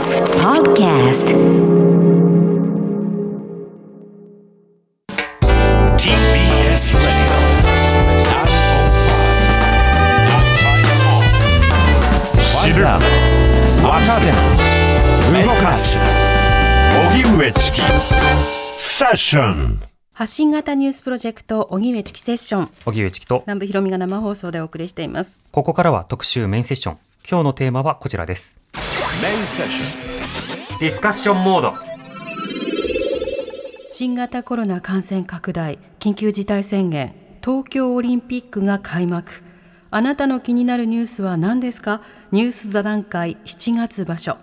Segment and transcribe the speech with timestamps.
[0.00, 1.26] TBS Podcast
[5.98, 7.04] TBS Radio
[12.62, 12.84] 知る。
[13.84, 14.32] 若手。
[15.44, 15.98] 動かす。
[17.12, 17.82] 荻上チキ。
[18.76, 19.82] セッション。
[20.14, 22.70] 発信型ニュースプロジェクト荻上チキセッション。
[22.86, 23.42] 荻上チキと。
[23.46, 25.40] 南部ひろみが生放送でお送りしています。
[25.50, 26.98] ここからは特集メインセッション。
[27.28, 28.58] 今日のテーマはこちらです
[29.18, 31.74] ディスカッションモード
[33.90, 37.12] 新型コロナ感染拡大緊急事態宣言
[37.44, 39.42] 東京オリンピックが開幕。
[39.90, 42.00] あなたの気になるニュースは何ですか？
[42.30, 44.38] ニュース座談会7月場所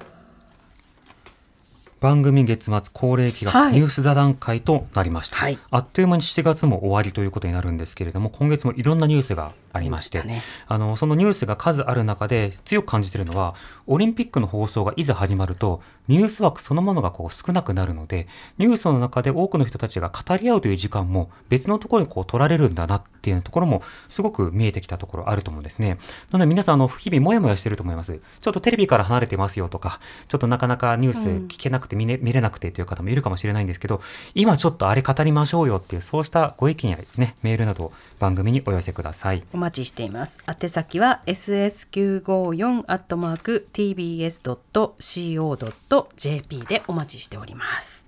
[1.99, 3.73] 番組月末恒例企画、はい。
[3.73, 5.57] ニュース座談会となりました、はい。
[5.71, 10.23] あっという間に7月も終わりということになるんですけれども今月もいろんなニュースがありまして
[10.67, 13.55] あのそのニュースが数ある中で強く感じているのは
[13.85, 25.97] オリンピックの放送がいざ始まるとニュース枠そのものがこう少なくなるのでニュースの中で多くの人たちが語り合うという時間も別のところにこう取られるんだなっていうところもすごく見えてきたところあると思うんですね。
[26.31, 28.19] なので皆さんあの日々もやもやしてると思います。
[28.41, 34.01] ちょっとテレビから離れてますよとか、ちょっとなかなかニュース聞けなくて見,、ね見れなくてという方もいるかもしれないんですけど、
[34.35, 39.43] 今ちょっとあれ語りましょうよっていうそうしたご意見やねメールなどを番組にお寄せください。
[39.53, 44.47] お待ちしています宛先は ss954 アットマーク tbs.co.jp
[46.65, 48.06] でお待ちしております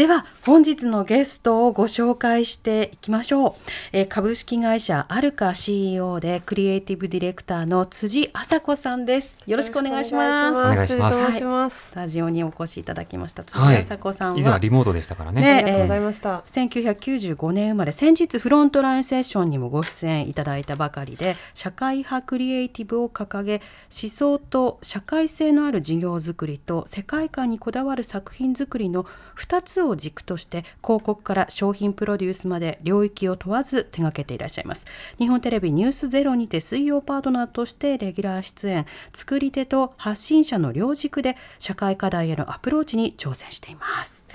[0.00, 3.52] では本日のゲストをご紹介していきましょう、
[3.92, 9.36] えー株式会社アルカ CEO でクリエイティブディレクターの辻麻子さんです。
[9.46, 10.58] よろしくお願いします。
[10.58, 11.16] お願いします。
[11.16, 11.82] お願いします。
[11.84, 13.44] スタジオにお越しいただきました。
[13.44, 13.82] 辻はい。
[13.82, 15.42] 麻子さんは、以前はリモートでしたからね。
[15.42, 16.38] ねありがとうございました。
[16.46, 17.92] 1995年生まれ。
[17.92, 23.60] 先日フロントラインセッションにもご出演いただいたばかりで社会派クリエイティブを掲げ
[24.02, 29.04] 思想と社会性のある事業づくりと世界観にこだわる作品作りの
[29.36, 34.86] 2つを軸として広告から商品プロデュースまで領域を問わず手掛けていらっしゃいます。
[35.18, 38.86] 日本テレビ「ニュースゼロにて水曜パートナーとしてレギュラー出演。
[39.12, 44.26] 作り手と発信者の両軸で社会課題へのアプローチに挑戦しています。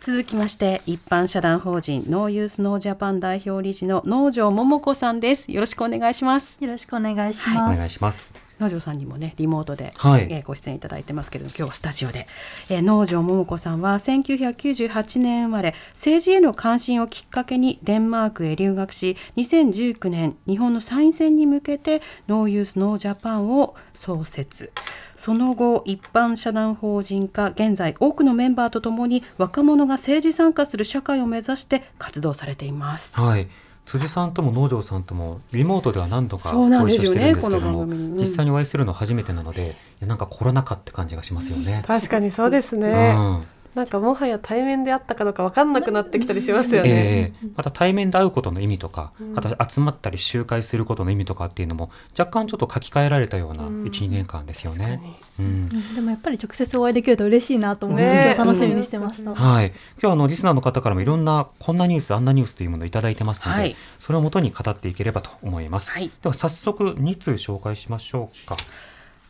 [0.00, 5.50] 続きまして一般社団法人 NO YOUTH NO JAPAN 代表理事の能條桃子さんです。
[5.50, 6.58] よろしくお願いします。
[6.60, 7.76] よろしくお願いしおます。
[7.76, 8.34] 願いします。
[8.60, 12.26] 農場さんにもねリモートで、はいえーご出演いただいてますけれども今日はスタジオで、
[12.68, 24.72] えー農場桃子さんは1998年生まれ政治への関心をきっかけにデンマークへ留学し2019年日本の参院選に向けてノーユースノージャパンを創設
[25.14, 33.18] その後一般社団法人化現在多くのメンバーとともに若者が政治参加する社会を目指して活動されています。
[33.18, 33.48] はい。
[33.86, 41.84] 辻さんとも農場さんともリモートでは何度かご一緒してるんですけども、この番組にうん実際にお会いするの初めてなので、なんかコロナ禍って感じがしますよね。
[41.86, 43.14] 確かにそうですね。
[43.16, 46.90] うんなんかもはや対面であったかどうかわかんなくなってきたりしますよね。
[46.90, 53.84] ええまた対面で会うことの意味とか、あと集まったり集会することの意味とかっていうのも若干ちょっと書き換えられたようなうん。
[53.84, 54.98] 12年間ですよね。
[55.38, 55.44] うん。
[55.44, 55.94] うん。
[55.94, 59.34] でもやっぱり直接お会いできると嬉しいなと思って、ね今日楽しみにしてました。
[59.34, 63.76] はい、今日あのリスナーの方からもいろんなこんなニュースあんなニュースというものをいただいてますので、はい。
[63.98, 65.90] それをもとに語っていければと思います。
[65.90, 66.10] はい。
[66.22, 68.56] では早速2通紹介しましょうか。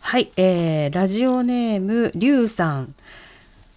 [0.06, 2.94] はい、えーラジオネームりゅうさん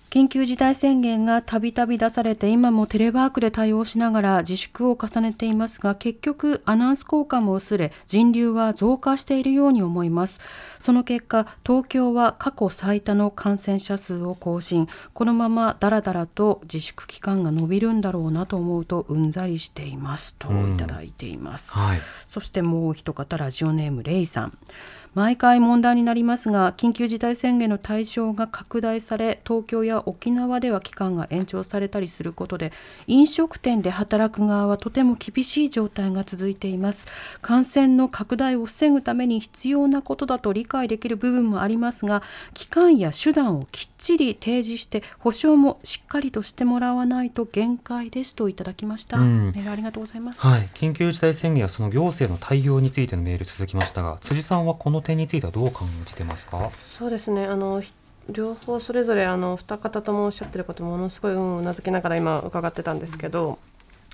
[0.09, 10.39] 緊急事態宣言がたびたび出されて今もテレワークで対応しながら自粛を重ねていますが結局アナウンス効果も薄れ人流は増加しているように思います。
[10.79, 14.87] その結果東京は過去最多の感染者数を更新。
[15.13, 24.57] このままだらだらと自粛期間が伸びるんだろうなと思うとうんざりしていますといただいています、はい、そしてもう一方ラジオネームレイさん
[25.19, 32.71] 毎回問題になりますが緊急事態宣言の対象が拡大され東京や沖縄では期間が延長されたりすることで
[33.05, 37.05] 飲食店で働く側はとても厳しい状態が続いています。
[37.41, 42.23] 感染の拡大を防ぐために必要なことだと理解できる部分もありますが
[42.53, 49.45] 期間や手段をきっちり提示して保証もしっかりとしてもらわないと限界ですといただきました、うん。
[49.47, 56.69] メールありがとうございます、はい、緊急事態宣言やその行政の対応についてのメール続きましたが辻さんはこの点についてはどう感じてますか？
[56.69, 57.45] そうですね。
[57.45, 57.91] あのひ
[58.29, 63.57] 両方それぞれあの二方ともおっしゃってることものすごいうんうなずきながら今伺ってたんですけど、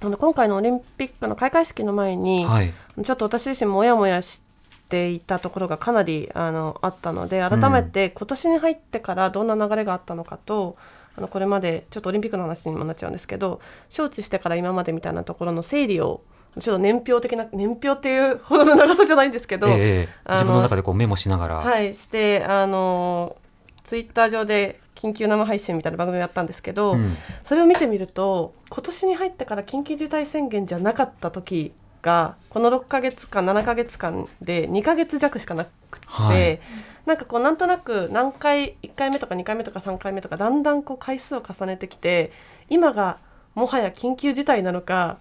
[0.02, 4.42] あの今回のオリンピックの開会式の前に、はい、ちょっと私自身もやもやし
[4.88, 10.78] ていたところがかなりあのあったので改めて今年に入ってからどんな流れがあったのかと、
[11.18, 13.60] あのこれまでちょっとオリンピックの話にもなっちゃうんですけど
[13.90, 16.22] 招致してから今までみたいなところの整理を
[16.60, 23.36] ちょっと年表的な年表っていうほどの長さじゃないんですけど、ええあの自分の中でこうメモしながら、はいしてあの
[23.84, 27.16] ツイッター上で緊急生配信みたいな番組をやったんですけど、うん。
[27.44, 36.60] それを見てみると今年に入ってから緊急事態宣言じゃなかった時がこの6ヶ月間7ヶ月間で2ヶ月弱しかなくて、はい。
[37.06, 42.32] なんかこうなんとなく何回1回目とか2回目とか3回目とかだんだんこう回数を重ねてきて
[42.68, 43.20] 今が
[43.54, 45.20] もはや緊急事態なのか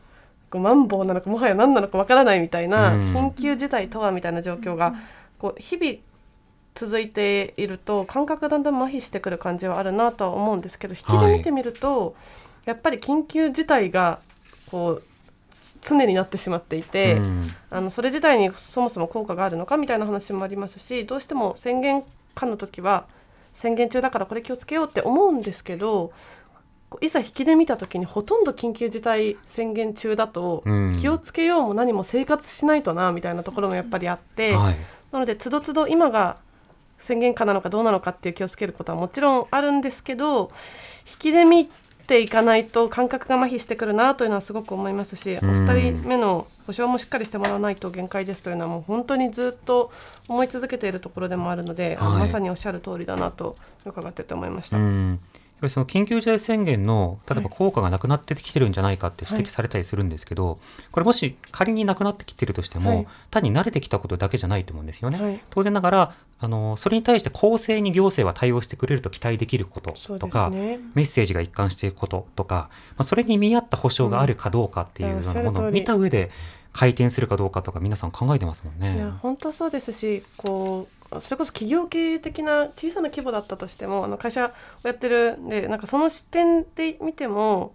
[0.55, 3.01] こうマンボウなのかもはや何なのかわからないみたいな、うん。
[3.13, 4.95] 緊急事態とはみたいな状況が
[5.37, 5.97] こう日々
[6.77, 12.15] 続いていると感覚がだんだん麻痺してくる感じはあるなとは思うんですけど引きで見てみると、
[12.67, 14.21] やっぱり緊急事態が
[14.71, 15.03] こう
[15.83, 17.51] 常になってしまっていて、うん。
[17.71, 22.05] あのそれ自体にそもそも効果があるのかみたいな話もありますしどうしても宣言
[22.37, 23.07] 下の時は
[23.55, 26.13] 宣言中だからこれ気をつけようって思うんですけど
[27.01, 34.55] いざ引きで見た時にほとんど緊急事態宣言中だとうん気をつけようも何も生活しないとなみたいなところもやっぱりあって。
[34.55, 34.77] はい
[35.15, 36.39] なのでつどつど今が
[36.99, 40.51] 宣言下なのかどうなのかっていう気をつけることはもちろんあるんですけど
[41.09, 41.71] 引きで見
[42.09, 49.93] ていかないと感覚が麻痺してくるなというのはすごく思いますし、うんお二人目の保証もしっかりしてもらわないと限界ですというのはもう本当にずっと
[50.29, 54.79] 思い続けているところでもあるので、はいまさにおっしゃる通りだなと伺ってて思いました。
[55.65, 60.59] ぱりその緊急事態宣言の例えば効果がなくなってきてるんじゃないかって指摘されたりするんですけど、
[60.93, 63.07] これもし仮になくなってきてるとしても、はい。
[63.31, 65.21] 単に慣れてきたことだけじゃないと思うんですよね。
[65.21, 65.41] はい。
[65.51, 70.79] 当然ながらあのそれに対して公正に行政は対応してくれると期待できることとか、ね。
[70.95, 76.31] メッセージが一貫していることとか、まあ、それに見合った保証があるかどうかっていうようなものを見た上で
[76.75, 78.97] 回転するかどうかとか皆さん考えてますもんね。
[78.97, 84.53] いや本当そうですしこうそれこそ企業経営的な小さな規模だったとしてもあの会社
[84.85, 87.75] をやってるんでなんかその視点で見ても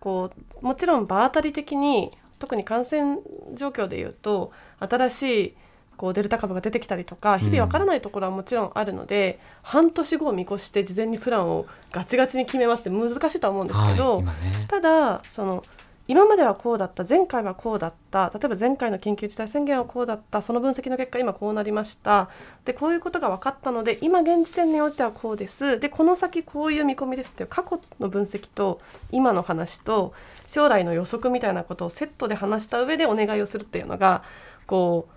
[0.00, 2.10] こうもちろん場当たり的に
[2.40, 3.18] 特に感染
[3.54, 5.54] 状況でいうと新しい
[5.96, 14.66] こうデルタ株が出てきたりとか日々わからないところはもちろんあるので、半年後を見越して事前にプランをガチガチに決めますって難しいとは思うんですけど、はい、今ね。
[14.68, 15.62] ただその
[16.06, 22.28] 今まではこうだった前回はこうだった例えば前回の緊急事態宣言はこうだったその分析の結果今こうなりました。
[22.66, 25.80] でこういうことが分かったので今現時点においてはこうです。
[25.80, 28.80] でこの先こういう見込みですっていう過去の分析と
[29.12, 30.12] 今の話と
[30.46, 34.22] 将来の予測みたいなことをセットで話した上でお願いをするっていうのが
[34.66, 35.14] こう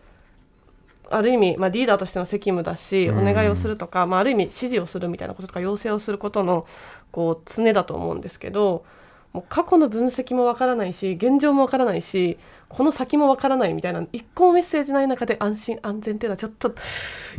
[1.09, 3.27] ある意味、まあ、リーダーとしての責務だし、うん。
[3.27, 6.65] お願いをするとか、まあ、ある意味指示をするみたいなこととか要請をすることの
[7.11, 8.85] こう常だと思うんですけど
[9.33, 12.37] もう過去の分析もわからないし現状もわからないし
[12.69, 16.75] この先もわからないみたいな一個もメッセージない中で安心安全っていうのはちょっと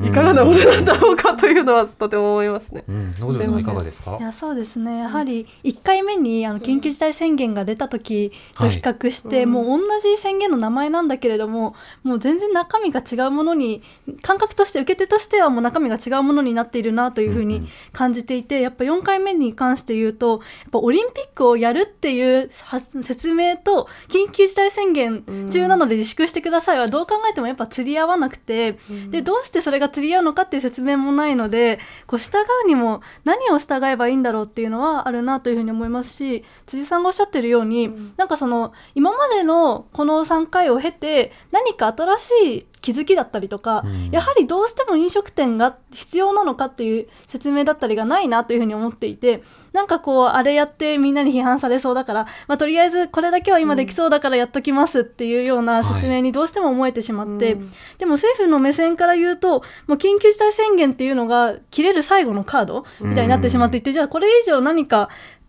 [0.02, 2.84] いかがなものなんだろうかというのはとても思いますね。
[2.88, 4.16] うん、農場さんはいかがですか？
[4.18, 4.22] い。
[4.22, 4.98] やそうですね。
[4.98, 13.82] やはり1回目にあの緊急事態宣言が出た時と比較して、はいもう同じ宣言の名前なんだけれどももう全然中身が違うものに
[14.22, 17.48] 感覚として受け手としてはもう中身が違うものになっているなというふううんうん。
[17.48, 25.17] に感じていてやっぱ4回目に関して言うとやっぱオリンピックをやるっていうは説明と緊急事態宣言
[25.50, 28.78] 中なので自粛してくださいはどう考えてもやっぱ釣り合わなくて、
[29.10, 44.10] でどうしてそれが釣り合うのかっていう説明もないのでこう従うにも何を従えばいいんだろうっていうのはあるなというふうに思いますし辻さんがおっしゃってるように、なんかその今までのこの3回を経て何か新しい気づきだったりとか、うん。
[44.10, 49.42] やはりどうしても飲食店が必要なのかっていう説明だったりがないなというふうに思っていて
[49.74, 65.08] なんかこうあれやってみんなに批判されそうだから、まあ、とりあえずこれだけは今できそうだからやっときますっていうような説明にどうしても思えてしまって、うんでも政府の目線から言うともう緊急事態宣言っていうのが切れる最後のカードみたいになってしまっていて、じゃあこれ以上何か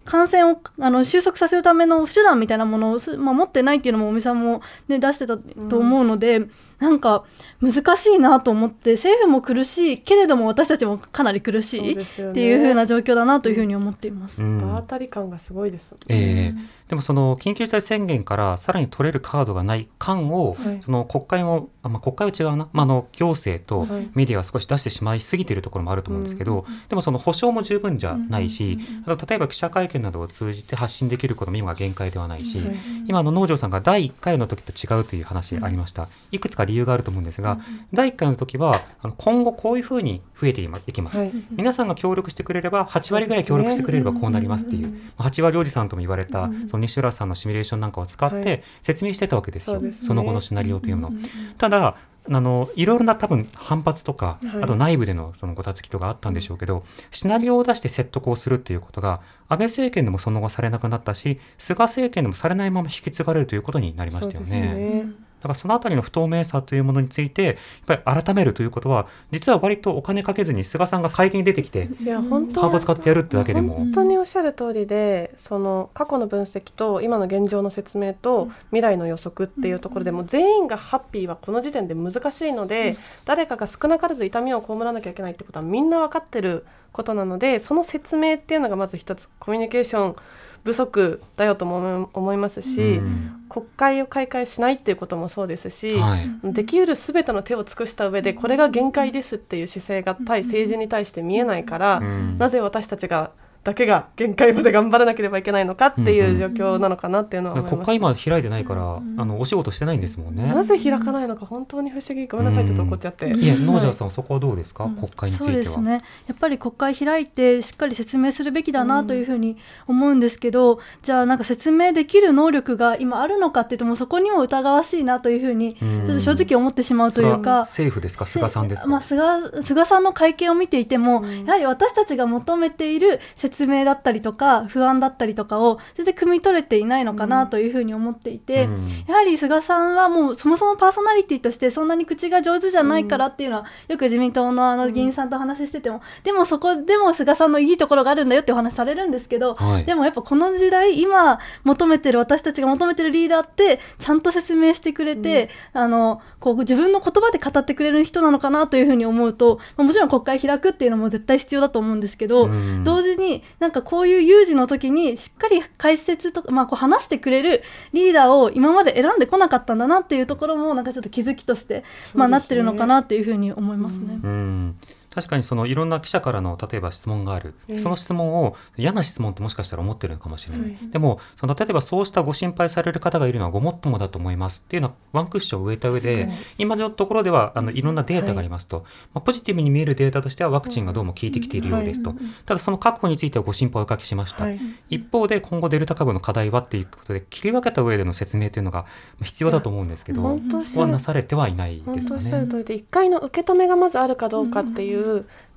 [0.10, 6.48] 感染をあの収束させるための手段みたいなものをす、まあ、持ってないっていうのも尾身さんも、ね、出してたと思うので、
[6.80, 7.26] なんか
[7.62, 14.42] 難しいなと思って政府も苦しいけれども私たちもかなり苦しいっていう風な状況だなというふうに思っています。
[14.42, 14.62] うん。
[14.62, 15.94] 場当たり感がすごいです。
[16.08, 16.80] ええ。
[16.88, 20.82] でもその緊急事態宣言からさらに取れるカードがない感を、はい。
[20.82, 24.10] その国会も、あまあ、国会は違うな、まあ、あの行政とはい。
[24.14, 32.76] メディアが少し出してしまいすぎているところもあると思うんですけど、でもその保証も十分じゃないし、あと例えば記者会見などを通じて発信できることも今が限界ではないし、はい。
[33.08, 37.60] 今あの農場さんが第1回の時と違うという話ありました、いくつか理由があると思うんですが、
[37.94, 41.32] 第1回の時はあの今後こういうふうに増えていきます、はい。
[41.52, 50.08] 皆さんが協力してくれれば8割ぐらい協力してくれればこうなりますっていう、まあ8割おじさんとも言われた、その西浦さんのシミュレーションなんかを使っはて説明してたわけですよ、そうですね。
[50.08, 51.12] その後のシナリオというのを。
[51.58, 51.96] ただ
[52.32, 54.64] あのいろいろな多分反発とか、はい。
[54.64, 65.06] あと内部でのそのごたつきとかあったんでしょうけど、シナリオを出して説得をするっていうことが安倍政権でもその後されなくなったし菅政権でもされないまま引き継がれるということになりましたよね。
[65.40, 67.56] ねだからそのあたりの不透明さというものについてやっ
[67.86, 73.76] ぱり改めるということは実は割とお金かけずに菅さんが会見に出てきていや本当ハーブ使ってやるってだけでも。
[73.76, 90.16] 本当におっしゃる通りでその過去の分析と今の現状の説明と未来の予測っていうところでも全員がハッピーはこの時点で難しいので誰かが少なからず痛みを被らなきゃいけないってことはみんな分かってることなのでその説明っていうのがまず一つコミュニケーション
[90.64, 93.46] 不足だよとも思いますし、うん。
[93.50, 96.30] 国会を開会しないっていうこともそうですし、はい。
[96.54, 102.38] できうる全ての手を尽くした上でこれが限界ですっていう姿勢が対政治に対して見えないから、うん。
[102.38, 103.32] なぜ私たちが
[103.70, 107.76] だけが限界まで頑張らなければいけないのかっていう状況なのかなっていうのは思います。
[107.76, 110.44] 国会今開いてないから、あのお仕事してないんですもんね。
[110.52, 113.32] なぜ開かないのか本当に不思議ごめんなさいちょっと怒っちゃって。
[113.32, 115.54] いや、農場さんはそこはどうですか、国会については。
[115.54, 119.58] そうですねやっぱり国会開いてしっかり説明するべきだなというふうに
[119.88, 127.60] 思うんですけど、じゃあなんか説明できる能力が今あるのかっていうともうそこにも疑わしいなというふうにちうんょっと正直思ってしまうというか。
[127.60, 128.90] 政府ですか、菅さんですか？
[128.90, 129.22] まあ、菅
[129.62, 138.88] 菅さんの会見を見ていても、うんやはり私たちが求めている説明だったりとか不安だったりとかを全然汲み取れていないのかなというふうに思っていて、うん。
[139.08, 149.86] やはり菅さんはもうそもそもパーソナリティとしてそんなに口が上手じゃないからっていうのは、よく自民党のあの議員さんと話してても、でもそこでも菅さんのいいところがあるんだよってお話されるんですけど、はい。
[149.86, 162.84] でもやっぱこの時代今求めてる私たちが求めてるリーダーってちゃんと説明してくれて、あのこう自分の言葉で語ってくれる人なのかなというふうに思うと、まあもちろん国会開くっていうのも絶対必要だと思うんですけど、うん。
[162.84, 174.20] 同時になんかこういう有事の時にしっかり解説とか、まあ、こう話してくれるリーダーを今まで選んでこなかったんだなっていうところもなんかちょっと気づきとして、まあ、なってるのかなっていうふうに思いますね。
[174.24, 174.76] うん
[175.14, 177.80] 確かにそのいろんな記者からの例えば質問がある、うん。
[177.80, 180.78] その質問を嫌な質問ってもしかしたら思ってるのかもしれない、はい。
[180.92, 194.60] でもその例えばそうしたご心配される方がいるのはごもっともだと思いますっていうのはワンクッションを植えた上で、はい今のところではあのいろんなデータがありますと、まあ、ポジティブに見えるデータとしてはワクチンがどうも効いてきているようですと、はいただその確保についてはご心配をおかけしました、はい。
[194.90, 198.86] 一方で今後デルタ株の課題はっていうことで切り分けた上での説明というのが
[199.22, 202.52] 必要だと思うんですけどそこはなされてはいないですか本当おっしゃるね。
[202.52, 204.99] 通りで1回の受け止めがまずあるかどうかっていう、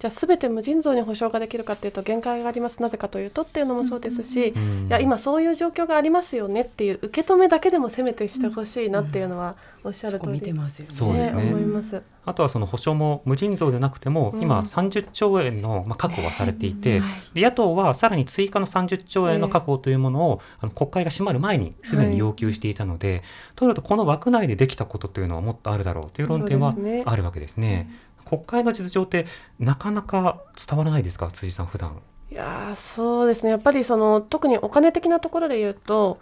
[0.03, 2.83] じゃあ全て無尽蔵に保証ができるかっていうと限界があります。
[2.83, 4.87] なぜかというとっていうのもそうですし、うん。
[4.89, 10.93] いや今そういう状況がありますよねっていう受け止めだけでもせめてしてほしいなっていうのはおっしゃる通り、てますよね。
[10.93, 12.03] そうですね思います。
[12.25, 14.43] あとはその保証も無尽蔵でなくても、うん。
[14.43, 17.35] 今30兆円のまあ確保はされていて、はい。
[17.35, 23.23] で野党はさらに追加の30兆円の確保というものを、あの国会が閉まる前にすでに要求していたので、
[23.55, 27.89] となるとこの枠内でできたことというのはもっとあるだろうという論点はあるわけですね。
[28.33, 29.27] 国会の実情って
[29.59, 32.01] なかなか伝わらないですか辻さん普段。
[32.31, 33.51] いやーそうですね。
[33.51, 36.19] やっぱりその特にお金的なところで言うと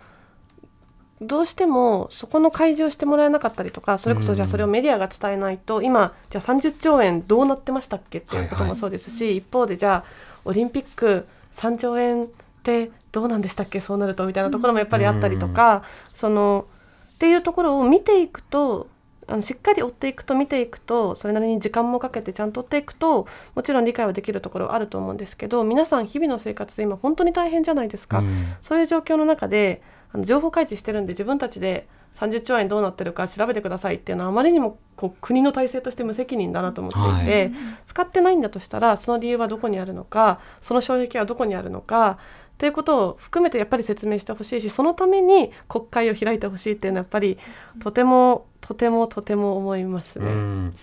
[1.20, 10.10] どうしてもそこの開示をしてもらえなかったりとかそれこそじゃあそれをメディアが伝えないと今じゃあ30兆円どうなってましたっけっていうこともそうですし、一方でじゃあ
[10.44, 12.26] オリンピック3兆円っ
[12.64, 16.66] てどうなんでしたっけそうなるとみたいなところもやっぱりあったりとか、その
[17.14, 18.88] っていうところを見ていくと
[19.30, 28.54] あのしっかり追っていくと見ていくとそれなりに時間もかけてちゃんと追っていくともちろん理解はできるところはあると思うんですけど皆さん日々の生活で今本当に大変じゃないですか、うん。
[28.60, 29.82] そういう状況の中で
[30.12, 42.18] あの情報開示してるんで自分たちで30兆円どうなってるか調べてくださいっていうのはあまりにもこう国の体制として無責任だなと思っていて、は使ってないんだとしたらその理由はどこにあるのかその衝撃はどこにあるのか
[42.60, 47.38] ということを含めてやっぱり説明してほしいしそのために国会を開いてほしいっていうのはやっぱり
[47.78, 50.30] とてもとてもとても思いますうね。
[50.30, 50.74] ん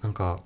[0.00, 0.40] なんか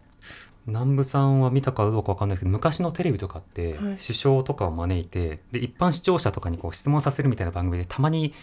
[0.67, 8.35] 南部さんは見たかどうかわかんないですけど昔のテレビとかって、はい首相とかを招いてで一般視聴者とかにこう質問させるみたいな番組でたまに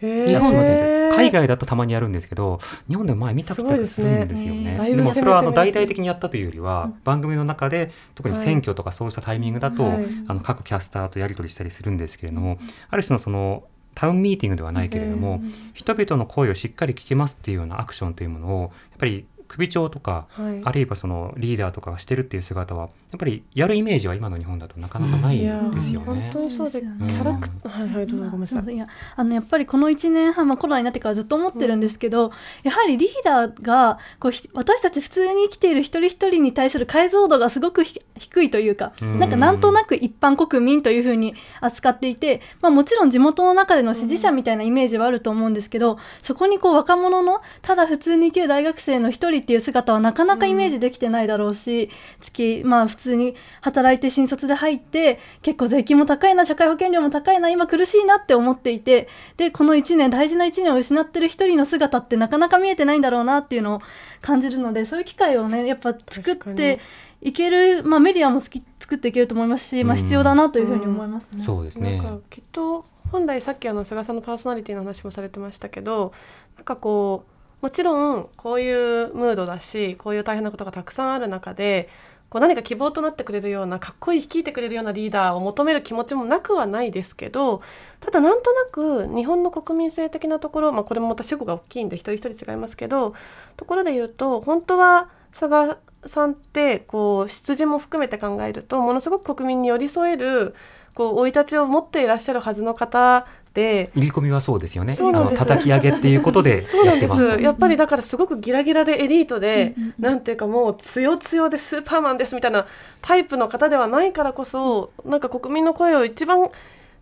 [0.00, 0.30] へー。
[0.30, 4.78] やってますね海外だとたまにやるんですけど日本でも前見た気がするんですよね。
[4.78, 10.06] ねでもそれはあの大々的にやったというよりは、番組の中で特に選挙とかそうしたタイミングだと、はい。
[10.28, 12.58] あの各キャスターとやり取りしたりするんですけれども、
[12.90, 13.64] ある種のその
[13.94, 15.42] タウンミーティングではないけれども、
[15.74, 20.60] 人々の声をしっかり聞きますっていうようなアクションというものをやっぱり首長とかはい。
[20.64, 26.30] あるいはそのリーダーとかがしてるっていう姿はやっぱりやるイメージは今の日本だとなかなかないいやですよ本ね。
[26.32, 27.02] 当にそうでキそうです。
[27.02, 28.64] よねャラクターはいはいどうぞごめんなさい。
[28.64, 28.86] すいや
[29.16, 32.30] あのやっぱりこの1年半、まあ、コロナになってからずっと思ってるんですけど、
[32.62, 39.18] やはりリーダーがこうひ私たち普通に生きている一人一人に対する解像度がすごくひ低いというか、うん。
[39.18, 51.90] なんかなんとなく一般国民というふうに扱っていて、まあ、もちろん地元の中での支持者みたいなイメージはあると思うんですけど、そこにこう若者のただ普通に生きる大学生の一人人っていう姿はなかなかイメージできてないだろうし、
[52.20, 63.82] 月まあ普通に働いて新卒で入って結構税金も高いな社会保険料も高いな今苦しいなって思っていてでこの1年大事な1年を失ってる一人の姿ってなかなか見えてないんだろうなっていうのを
[64.20, 66.80] 感じるのでそういう機会をねやっぱ作って
[67.20, 71.30] いける、まあ、メディアも好き作っていけると思いますし、まあ、必要だなというふうに思います。
[71.32, 71.42] ね。
[71.42, 71.98] そうですね。
[71.98, 76.12] なんかきっと本来さっきあの菅さんのパーソナリティの話もされてましたけど
[76.56, 81.88] なんかこうもちろんこういうムードだしこういう大変なことがたくさんある中で
[82.30, 87.62] こう何か希望となってくれるようなかっこいい率いてくれるようなリーダーを求める気持ちもなくはないですけど
[88.00, 93.14] ただなんとなく日本の国民性的なところ、まあ、これもまた主語が大きいんで一人一人違いますけど
[93.56, 100.54] ところで言うと本当は菅さんってこう出自も含めて考えるとものすごく国民に寄り添える
[100.94, 103.26] こう生い立ちを持っていらっしゃるはずの方
[103.58, 104.92] で入り込みはそうですよね。
[104.92, 105.42] そうなんです。
[105.42, 109.94] あの叩き上げっていうことで そうなんでやってますやっぱりだからすごくギラギラでエリートで、うんうんうん。
[109.98, 112.66] なんていうかもう強強でスーパーマンですみたいな
[113.02, 116.48] タイプの方ではないからこそなんか国民の声を一番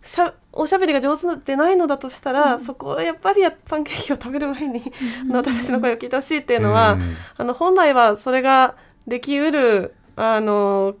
[0.03, 4.81] しゃおしゃべりが上手でないのだとしたら、そこはやっぱりやパンケーキを食べる前に、
[5.21, 7.15] あの私たちの声を聞いてほしいっていうのは、うん。
[7.37, 10.95] あの本来はそれができうるあの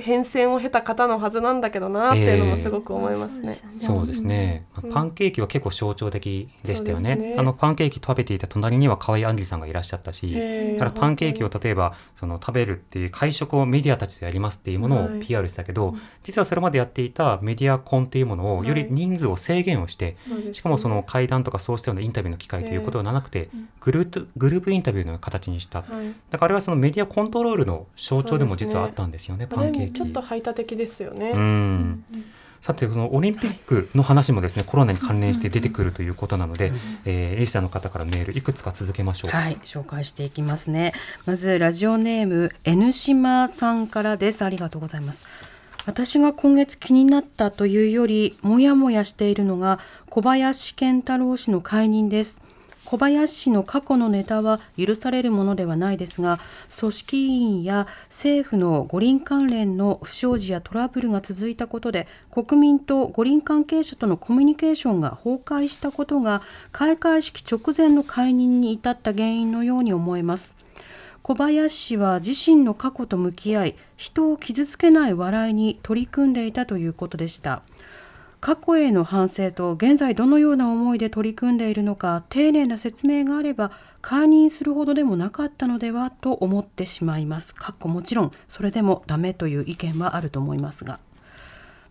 [0.00, 3.58] 変遷を経た方のはずなんだけどなっていうのもすごく思いますね。
[3.78, 4.90] そうですね、うん。
[4.90, 7.16] パンケーキは結構象徴的でしたよね。
[7.16, 7.36] ね。
[7.38, 10.32] あのパンケーキ食べていた隣には河合杏里さんがいらっしゃったし
[10.74, 15.26] だからパンケーキを例えばその食べるっていう会食をメディアたちとやりますっていうものをはい。
[15.26, 20.54] PR したけど、実はそれまでやっていたメディアコンっていうものをより人数を制限をして、そうですね。
[20.54, 23.48] しかもその会談とかそうしたようなインタビューの機会ということではなくて、
[23.80, 26.14] グループグループインタビューの形にした、はい。
[26.30, 29.85] だからあれはそのメディアコントロールの象徴でも実はあったんですよねパンケーキ。
[29.92, 31.30] ちょっと排他的ですよね。
[31.30, 32.04] うん
[32.66, 36.72] さて、このオリンピックの話もですね、コロナに関連して出てくるということなので、
[37.04, 39.30] えー、リスナーの方からメールいくつか続けましょう。
[39.30, 40.92] はい、紹介していきますね。
[41.26, 44.44] まずラジオネーム N 島さんからです。
[44.44, 45.26] ありがとうございます。
[45.86, 49.78] 私が今月気になったというより、もやもやしているのが
[50.10, 52.40] 小林健太郎氏の解任です。
[52.86, 56.38] 小林氏の過去のネタは許されるものではないですが、
[56.78, 70.54] 組織委員や政府の五輪関連の不祥事やトラブルが続いたことで、国民と五輪関係者とのコミュニケーションが崩壊したことが、開会式直前の解任に至った原因のように思えます。
[71.22, 77.62] 小林氏は自身の過去と向き合い、人を傷つけない笑いに取り組んでいたということでした。
[78.40, 83.72] 過去への反省と現在どのような思いで取り組んでいるのか丁寧な説明があれば
[84.02, 87.54] 解任するほどでもなかったのではと思ってしまいます。
[87.54, 91.00] かっこもちろんそれでもダメという意見はあると思いますが。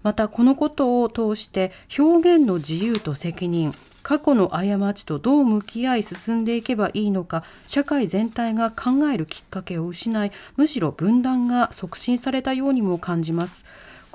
[0.03, 13.65] またこのことを通して表現の自由と責任過去の過ちとどう向き合い進んでいけばいいのか社会全体が考えるきっかけを失いむしろ分断が促進されたようにも感じます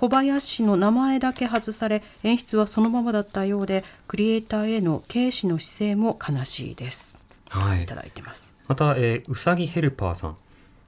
[0.01, 7.19] 小林氏の名前だけ外され演出はそのままだったようでクリエイターへの軽視の姿勢も悲しいです
[7.51, 10.37] はいいただいてますまた、えーうさぎヘルパーさん、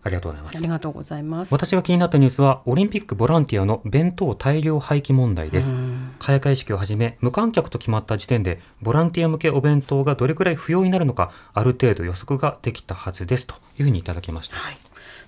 [0.03, 0.57] ありがとうございます。
[0.57, 5.75] ありがとうございます私が気になったニュースは、オリンピックボランティアの弁当大量廃棄問題です。
[6.20, 14.57] 開会式をはじめ、無観客と決まった時点で、ボランティア向けお弁当がどれくらい不要になるのか、ある程度予測ができたはずですというふうにいただきました。
[14.57, 14.79] はい。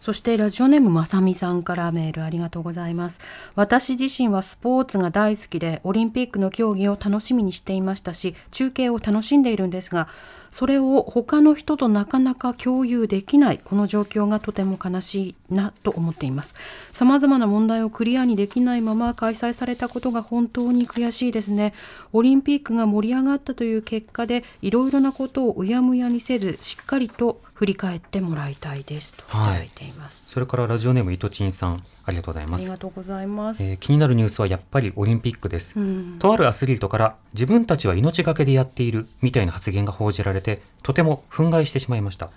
[0.05, 3.21] そしてラジオネームまさみさんからメールありがとうございます。
[3.55, 10.09] 私自身はスポーツが大好きで、オリンピックの競技を楽しみにしていましたし、中継を楽しんでいるんですが、
[10.51, 16.55] それを他の人となかなか共有できない、この状況がとても悲しいなと思っています。
[16.93, 21.73] 様々な問題をクリアにできないまま開催されたことが本当に悔しいですね。
[22.13, 30.31] オリンピックが盛り上がったという結果で、いろいろなことをうやむやにせず、しっかりと振り返ってもらいたいですといただいています。
[30.31, 32.65] それからラジオネームいとちんさん、ありがとうございあます。
[32.65, 33.63] りがとうございます。
[33.63, 35.79] えー気になるニュースはやっぱりオリンピックです。
[35.79, 42.31] うんとあるアスリートから自分たちは命がけでやっているみたいな発言が報じられてとても憤慨してしまいました、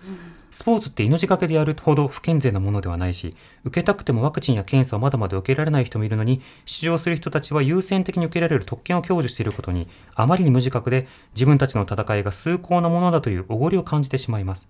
[0.52, 14.68] スポーツって命がけでやるほど不健全なものではないし受けたくてもワクチンや検査をまだまだ受けられない人もいるのに出場する人たちは優先的に受けられる特権を享受していることにあまりに無自覚で自分たちの戦いが崇高なものだというおごりを感じてしまいます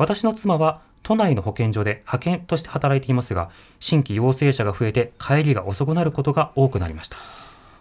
[0.00, 7.18] 私の妻は都内の保健所で派遣として働いていますが、新規陽性者が増えて帰りが遅くなることが多くなりました。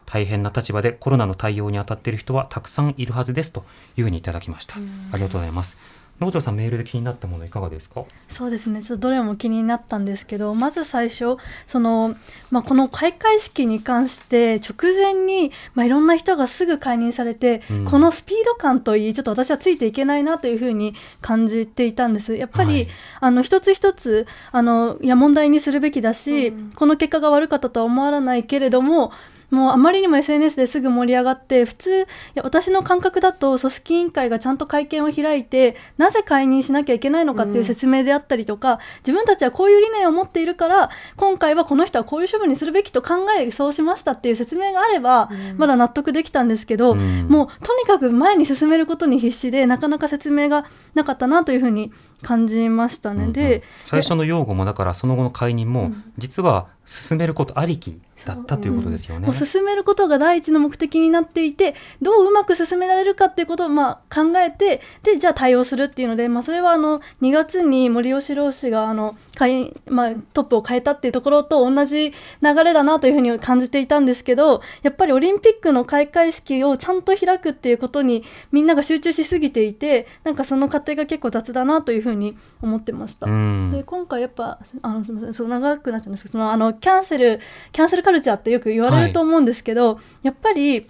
[0.05, 3.63] 大変な立場でコロナの対応に当たっている人はたくさんいるはずですと
[3.95, 4.75] いうふうにいただきました。
[4.75, 4.79] あ
[5.15, 5.77] りがとうございます。
[6.19, 8.03] 農場さんメールで気になったものいかがですか？
[8.29, 8.81] そうですね。
[8.81, 12.15] ちょっとどれも気になったんですけどまず最初その、
[12.51, 17.85] まあ、この開会式に関して直前に、まあ、いろんな人がすぐ解任されて、うん。
[17.85, 22.35] このスピード感といいちょっと私はついていけないなというふうに感じていたんです。
[22.35, 22.87] やっぱり、はい。
[23.21, 26.71] あの一つ一つあのいや問題にするべきだし、うん。
[26.71, 29.13] この結果が悪かったとは思わないけれども
[29.49, 47.27] もうあまりにも SNS ですぐ盛り上がって普通いや私の感覚だと組織委員会がちゃんと会見を開いてなぜ解任しなきゃいけないのかっていう説明であったりとか、自分たちはこういう理念を持っているから今回はこの人はこういう処分にするべきと考えそうしましたっていう説明があれば、まだ納得できたんですけど、うん。
[47.27, 53.21] もうとにかく前に進めることに必死でなかなか説明がなかったなというふうに感じましたね。
[53.21, 53.33] うんうん。
[53.33, 56.03] で最初の用語もだからその後の解任も、うん。
[56.17, 59.25] 実は進めることありきだったということですよね。
[59.25, 83.27] もう進めることが第一の目的になっていてどううまく進められるかっていうことをまあ考えてでじゃあ対応するっていうので、まあ、それはあの2月に森喜朗氏があの会まあ、トップを変えたっていうところと同じ流れだなというふうに感じていたんですけどやっぱりオリンピックの開会式をちゃんと開くっていうことにみんなが集中しすぎていてなんかその過程が結構雑だなというふうに思ってました。
[83.27, 87.39] うんで今回やっぱあのすみませんそう長くなっちゃうんですけどそのあのキャンセル
[87.71, 90.87] キャンセルカルチャーってよく言われると思うんですけど、やっぱり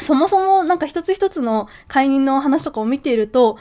[0.00, 3.58] そもそもなんか一つ一つの解任の話とかを見ていると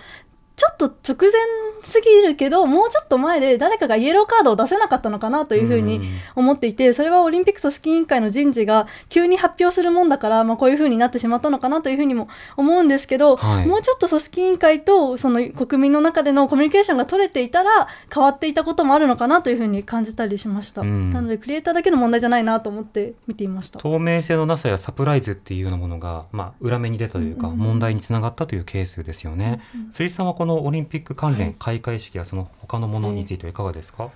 [0.62, 1.42] ちょっと直前
[1.84, 6.02] すぎるけどもうちょっと前で誰かがイエローカードを出せなかったのかなというふうに
[6.36, 13.66] 思っていてそれはオリンピック組織委員会の人事が急に発表するもんだから、まあ、こういうふうになってしまったのかなというふうにも思うんですけど、はい。
[13.66, 21.10] もうちょっと組織委員会とその国民の中でのコミュニケーションが取れていたら変わっていたこともあるのかなというふうに感じたりしました、うん。
[21.10, 23.80] なのでクリエイターだけの問題じゃないなと思って見ていました。
[23.80, 29.62] 透明性のなさやサプライズっていうようなものが、まあ、裏目に出たというか、問題につながったというケースですよね。
[29.94, 34.10] 辻さんはこのオリンピック関連開会式やその他のものについてはいかがですか、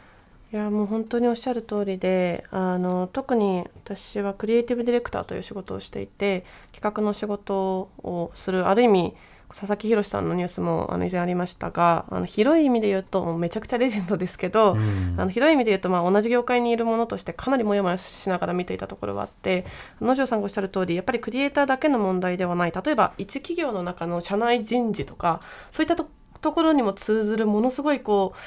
[0.54, 9.13] いやもう本当におっしゃる通りであの特に私はクリエイティブディレクターという仕事をしていて企画の仕事をするある意味
[9.50, 15.15] 佐々木宏さんのニュースもあの以前ありましたがあの広い意味で言うとめちゃくちゃレジェンドですけど、うん。
[15.17, 19.65] あの広い意味で言うと、まあ、同じ業界にいるものとしてかなりモヤモヤしながら見ていたところはあって
[20.02, 22.71] 野城さんがおっしゃる通りやっぱりクリエイターだけの問題ではない。
[22.71, 26.10] 例えば一企業の中の社内人事とかそういったと
[26.45, 28.38] ところにも通ずるものすごいこう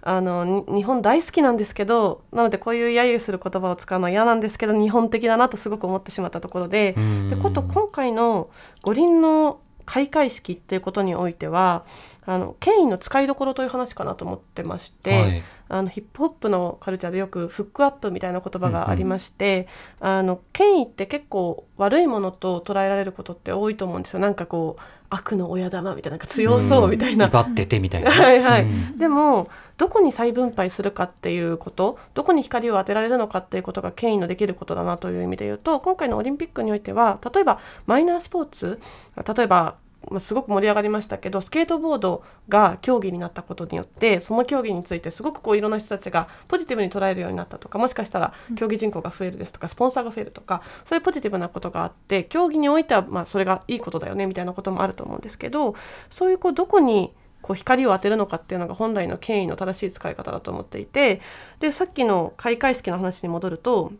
[0.00, 7.28] あのに日本大好きなんですけどなのでこういう揶揄する言葉を使うのは嫌なんですけど日本的だなとすごく思ってしまったところで、うん。
[7.28, 8.48] でこと今回の
[8.82, 11.84] 五輪の開会式っていうことにおいては
[12.24, 19.66] あの権威の使いどころという話かなと思ってまして、はいあのヒップホップのカルチャーでよくフックアップみたいな言葉がありまして、
[20.00, 27.26] あの権威って結構悪いものと捉えられることって多いと思うんですよなんかこう悪の親玉みたいななんか強そうみたいな。
[27.26, 28.10] 威張っててみたいな。
[28.12, 38.80] はいはいうんでもどこに再分配するかっていうことどこに光を当てられるのかっていうことが権威のできることだなという意味で言うと今回のオリンピックにおいては例えばマイナースポーツ
[39.36, 39.85] 例えばまあ
[40.20, 55.74] すごく盛り上がりましたけどスケートボードが競技になったことによってその競技についてすごくこういろんな人たちがポジティブに捉えるようになったとかもしかしたら競技人口が増えるですとかスポンサーが増えるとかそういうポジティブなことがあって競技においてはまあそれがいいことだよねみたいなこともあると思うんですけど
[56.08, 61.20] そういうこうどこにこう光を当てるのかっていうのが本来の権威の正しい使い方だと思っていて
[61.60, 63.92] でさっきの開会式の話に戻ると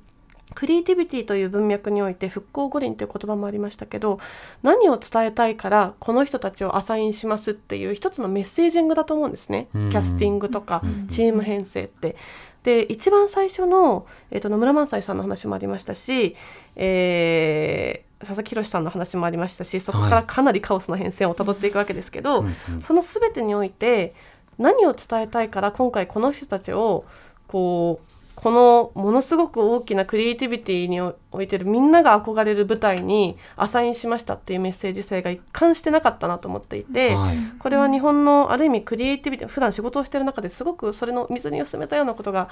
[0.55, 4.21] クリエイティビティという文脈において復興五輪という言葉もありましたけど
[4.63, 9.69] 何を伝えたいからこの人たちをアサインしますっていう一つのメッセージングだと思うんですね。
[9.73, 9.89] キうん。
[9.91, 11.09] ャスティングとかうん。
[11.09, 12.17] チーム編成って。
[12.63, 16.37] で一番最初の、えー、と野村萬斎さんの話もありましたし、
[16.77, 22.81] えー佐々木宏さんの話もありましたしそこからかなりカオスな変遷をたどっていくわけですけど、うんうん。
[22.81, 24.15] その全てにおいて
[24.59, 27.05] 何を伝えたいから今回この人たちを
[27.47, 37.37] こうこのものすごく大きなクリエイティビティにおいてるみんなが憧れる舞台にアサインしましたっていうメッセージ性が一貫してなかったなと思っていて、はい。
[37.59, 42.51] これは日本のある意味クリエイティビティ普段仕事をしている中ですごくそれの水に薄めたようなことが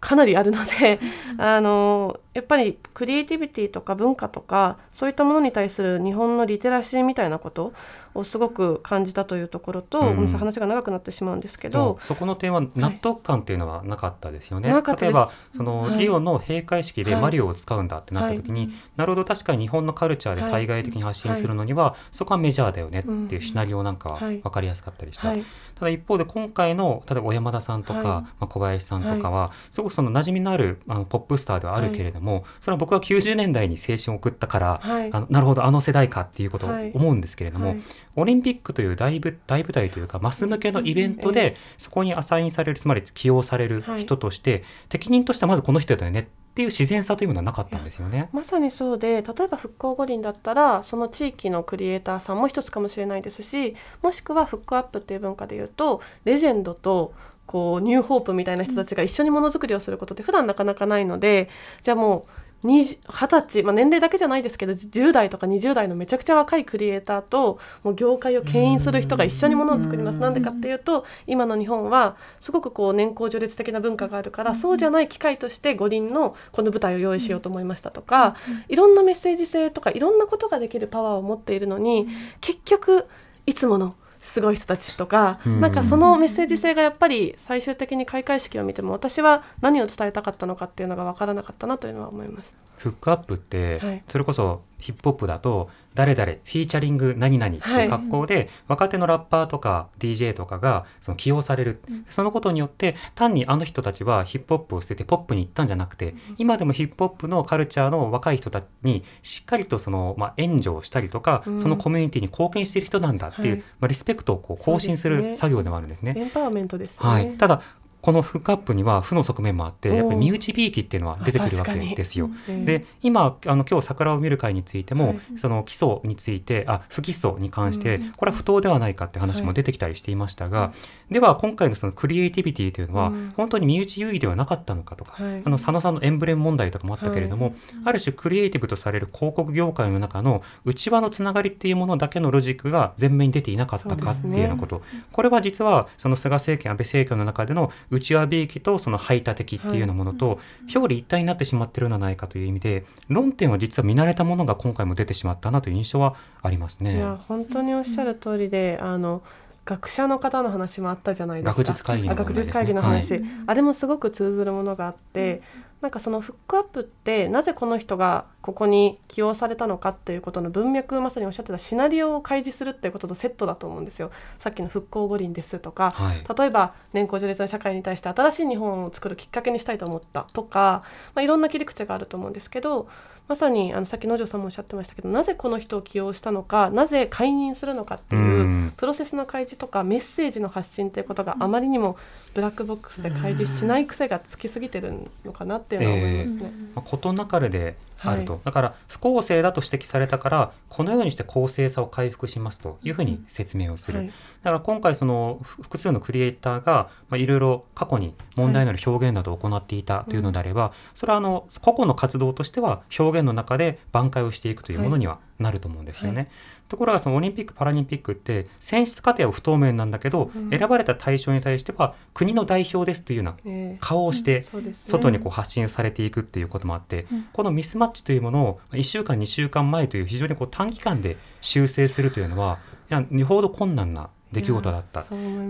[0.00, 0.98] かなりあるので
[1.38, 7.72] あのやっぱりクリエイティビティとか文化とかそういったものに対する日本のリテラシーみたいなこと
[8.14, 10.26] をすごく感じたというところと、うん。
[10.26, 14.70] 話が長くなってしまうんですけど、そこの点は納得感っていうのはなかったですよね。
[14.70, 15.98] なかったです例えばその、はい。
[15.98, 17.22] リオの閉会式ではい。
[17.22, 24.38] マリオを使うんだってなった時に、なるほど確かに日本のカルチャーで対外的に発信するのには、そこはメジャーだよねっていうシナリオなんかははい。
[24.38, 25.32] 分かりやすかったりした。
[25.80, 28.06] はいただ一方で今回の例えば小山田さんとか、はい。
[28.06, 35.10] まあ、小林さんとかは、すごくその馴染みのあるあのポップスターではあるけれどどもそれは僕は90年代に青春を送ったから、はい。
[35.12, 36.92] あのなるほどあの世代かっていうことをはい。
[36.92, 37.80] 思うんですけれども、はい。
[38.16, 48.28] オリンピックという大舞大舞台というかマス向けのイベントで、そこにアサインされるつまり起用される人として、適任としてはまずこの人だよねっっていう自然さというのはなかったんですよね。
[48.32, 57.14] まさにそうで例えば復興五輪だったらその地域のクリエイターさんも一つかもしれないですしもしくは復興アップっていう文化でいうとレジェンドと
[57.46, 61.48] こうニューホープみたいな人たちが一緒にものづくりをすることって普段なかなかないので
[61.82, 70.18] じゃあもう20 20歳、まあ、年齢だけじゃないですけど10代とか20代のめちゃくちゃ若いクリエイターともう業界を牽引する人が一緒にものを作ります。
[70.18, 78.36] なんでかっていうと今の日本はすごくこう年功序列的な文化があるからそうじゃない機会として五輪のこの舞台を用意しようと思いましたとか
[78.68, 82.08] いろんなメッセージ性とかいろんなことができるパワーを持っているのに
[82.40, 83.06] 結局
[83.46, 92.54] いつものすごい人たちとか、うんなんかそのメッセージ性がやっぱり最終的に開会式を見ても私は何を伝えたかったのかっていうのが分からなかったなというのは思います。
[92.80, 94.02] フックアップって、はい。
[94.08, 111.60] それこそヒップホップだと誰々フィーチャリング何々っていう格好で、若手のラッパーとか DJ とかがその起用される、そのことによって単にあの人たちはヒップホップを捨ててポップに行ったんじゃなくて、今でもヒップホップのカルチャーの若い人たちにしっかりとその、まあ、援助をしたりとか、うん。
[111.60, 113.58] そのコミュニティに貢献している人なんだっていう、はい。
[113.58, 116.14] まあ、リスペクトをこう更新する作業でもあるんですね。
[116.16, 116.98] エンパワーメントです。
[116.98, 117.60] はい、ただ
[118.02, 122.30] このフックアップには負の側面もあってやっぱり身内びいきっていうのは出てくるわけですよ。
[122.48, 125.20] うんで今あの今日桜を見る会についても、はい。
[125.36, 130.72] その基礎についてあ不起訴に関して、うんこれは不当ではないかって話も出てきたりしていましたが、
[131.10, 133.32] では今回のそのクリエイティビティというのは、うん。
[133.36, 135.42] 本当に身内優位ではなかったのかとか、はい。
[135.44, 144.82] あの佐野さんのエンブレム問題とかもあったけれども、ある種クリエイティブとされる広告業界の中の内輪のつながりっていうものだけのロジックが前面に出ていなかったかっていうようなこと、
[145.12, 150.40] これは実はその菅政権安倍政権の中での内輪びいきとその排他的っていうようなものと
[150.74, 156.96] 表裏一体になってしまってるのではないかという意味で論点は実は見慣れたものが今回も出てしまったなという印象はありますね。
[156.96, 159.22] いや本当におっしゃる通りで、あの
[159.64, 161.62] 学者の方の話もあったじゃないですか。
[161.62, 162.18] 学術会議のね。
[162.18, 165.42] 学術会議の話、あれもすごく通ずるものがあって、
[165.80, 174.10] なんかそのフックアップってなぜこの人がここに起用されたのかっていうことの文脈まさにおっしゃってたシナリオを開示するっていうこととセットだと思うんですよ。
[174.38, 180.82] さっきの復興五輪ですとか、はい例えば年功序列の社会に対して新しい日本を作るきっかけにしたいと思ったとか、
[181.14, 182.88] まあ、いろんな切り口があると思うんですけど
[183.30, 191.96] まさにあのさっき野城さんもおっしゃってましたけどなぜこの人を起用したのかなぜ解任するのかっていううんプロセスの開示とかメッセージの発信ということがあまりにも
[192.34, 196.52] ブラックボックスで開示しない癖がつきすぎてるのかなっていうのは思いますね。
[196.74, 198.42] まあ、事なかれであると、はい。
[198.44, 204.06] だから不公正だと指摘されたからこのようにして公正さを回復しますというふうに説明をする、はい。
[204.08, 204.12] だ
[204.44, 216.30] から今回そのふ複数のクリエイターがまあいろいろ過去に問題のある表現などを行っていたというのであれば、それはあの個々の活動としては表現の中で挽回をしていくというものにはなると思うんですよね。
[216.70, 220.50] はところがそのオリンピック・パラリンピックって選出過程は不透明なんだけど、うん。
[220.50, 224.44] 選ばれた対象に対しては国の代表ですというようなえー顔をして
[224.78, 227.26] 外にこう発信されていくっていうこともあって、うん。
[227.32, 232.58] このミスマッチというものを1週間2週間前という非常にこう短期間で修正するというのは
[232.90, 235.02] いやよほど困難な出来事だった。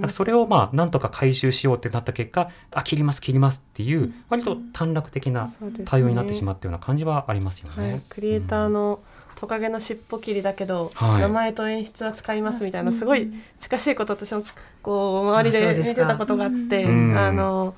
[0.09, 5.53] そそれをまあなんとか回収しようってなった結果あ切ります切りますっていう割と短絡的な
[5.85, 7.93] 対応になってしまったような感じはありますよね。
[7.93, 9.01] はい、クリエイターの
[9.41, 11.23] トカゲの尻尾切りだけど、はい。
[11.23, 14.43] 名前と演出は使いますみたいなすごい近しいこと私も
[14.83, 17.17] こう周りで見てたことがあってうん。
[17.17, 17.75] あの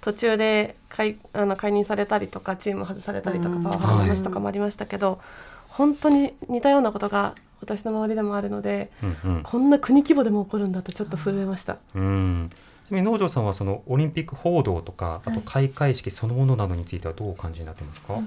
[0.00, 3.62] 途中で解あの解任されたりとかチーム外されたりとかうん。
[3.62, 5.20] パワハラの話とかもありましたけど、
[5.68, 9.42] 本当に似たようなことが私の周りでもあるのでうんうん。
[9.42, 11.76] こんな国規模でも起こるんだとちょっと震えました。
[11.94, 12.50] うん。
[12.86, 18.18] ちなみに農場さんはそのオリンピック報道とかあと開会式そのものなどについてはどうお感じになってますか、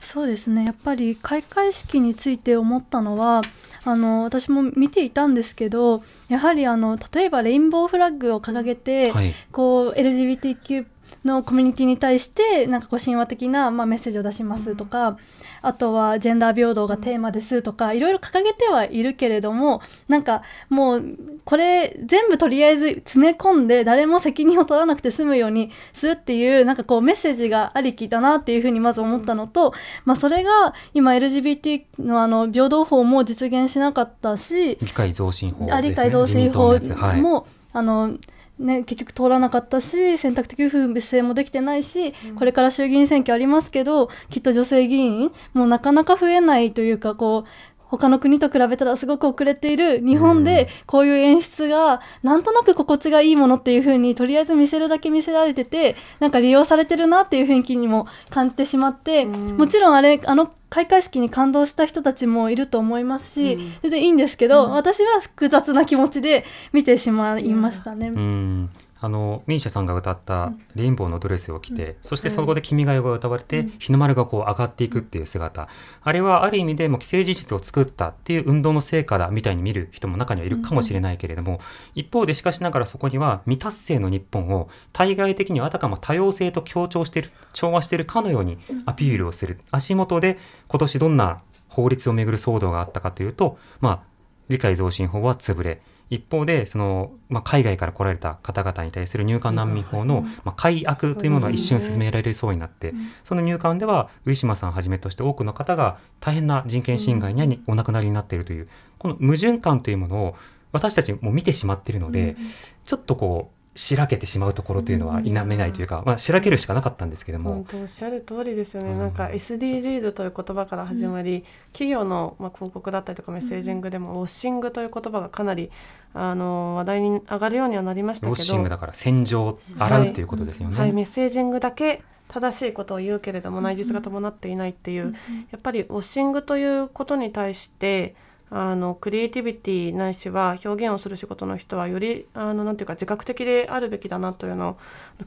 [0.00, 0.64] そうですね。
[0.64, 3.42] やっぱり開会式について思ったのは
[3.84, 9.34] あの私も見ていたんですけどやはりあの例えばレインボーフラッグを掲げて、はい。
[9.52, 10.86] こう LGBTQ
[11.24, 15.18] のコミュニティに対してなんかこう神話的な、まあ、メッセージを出しますとか、
[15.62, 29.72] あとはジェンダー平等がテーマですとか、いろいろ掲げてはいるけれどもなんかもうこれ全部とりあえず詰め込んで誰も責任を取らなくて済むようにするっていうなんかこうメッセージがありきだなっていうふうにまず思ったのと、
[30.04, 37.00] まあ、それが今 LGBT のあの平等法も実現しなかったし、議会増進法ね、あ理解増進法自民党のやつ。
[37.00, 37.20] はい。
[37.20, 38.16] も、あの
[38.58, 47.48] ね、結局通らなかったし選択的夫婦別姓もできてないし、これから衆議院選挙ありますけどきっと女性議員もうなかなか増えないというかこう
[47.88, 68.08] 他の国と比べたらすごく遅れている日本でこういう演出がなんとなく心地がいいものっていう風にとりあえず見せるだけ見せられててなんか利用されてるなっていう雰囲気にも感じてしまってもちろんあれあの開会式に感動した人たちもいると思いますし、うん、全然いいんですけど、うん、私は複雑な気持ちで見てしまいましたね。
[68.08, 75.68] うんあのミーシャさんが歌った「レインボーのドレスを着て」うん、そしてそこで「君が代」が歌われて、うん、日の丸がこう上がっていくっていう姿。
[76.02, 81.58] あれはある意味でも既成事実を作ったっていう運動の成果だみたいに見る人も中にはいるかもしれないけれども、うん、
[81.94, 89.58] 一方でしかしながらそこには未達成の日本を対外的にはあたかも多様性と強調している調和しているかのようにアピールをする。
[89.70, 94.00] 足元で今年どんな法律をめぐる騒動があったかというとまあ
[94.48, 102.94] 理解増進法は潰れ一方でその、まあ、海外から来られた方々に対する入管難民法の、まあ、改悪というものが一瞬進められそうになって、
[103.24, 108.68] その入管では上島さんはじめとして多くの方が大変な人権侵害にお亡くなりになっているという
[108.98, 110.36] この矛盾感というものを
[110.72, 112.36] 私たちも見てしまっているので、
[112.84, 117.54] ちょっとこうしらけてしまうところというのは否めないというか、まあ、しらけるしかなかったんですけども。
[117.54, 121.42] 本当おっしゃる通りですよね、うん、なんか SDGs という言葉から始まり、うん、
[121.72, 125.70] 企業の、まあ、広告だったりとかメッセージングでも、ウォッシングという言葉がかなり
[126.14, 128.32] あの話題に上がるようにはなりましたけど。
[128.32, 130.24] ウォッシングだから洗浄洗うとい。
[130.24, 135.14] うことですよね、はい、はい、メッセージングだけ正しいことを言うけれども内実が伴っていないっていう、
[135.50, 138.14] やっぱりウォッシングということに対して
[138.50, 144.76] あのクリエイティビティないしは表現をする仕事の人はよりあのなんていうか自覚的であるべきだなというのを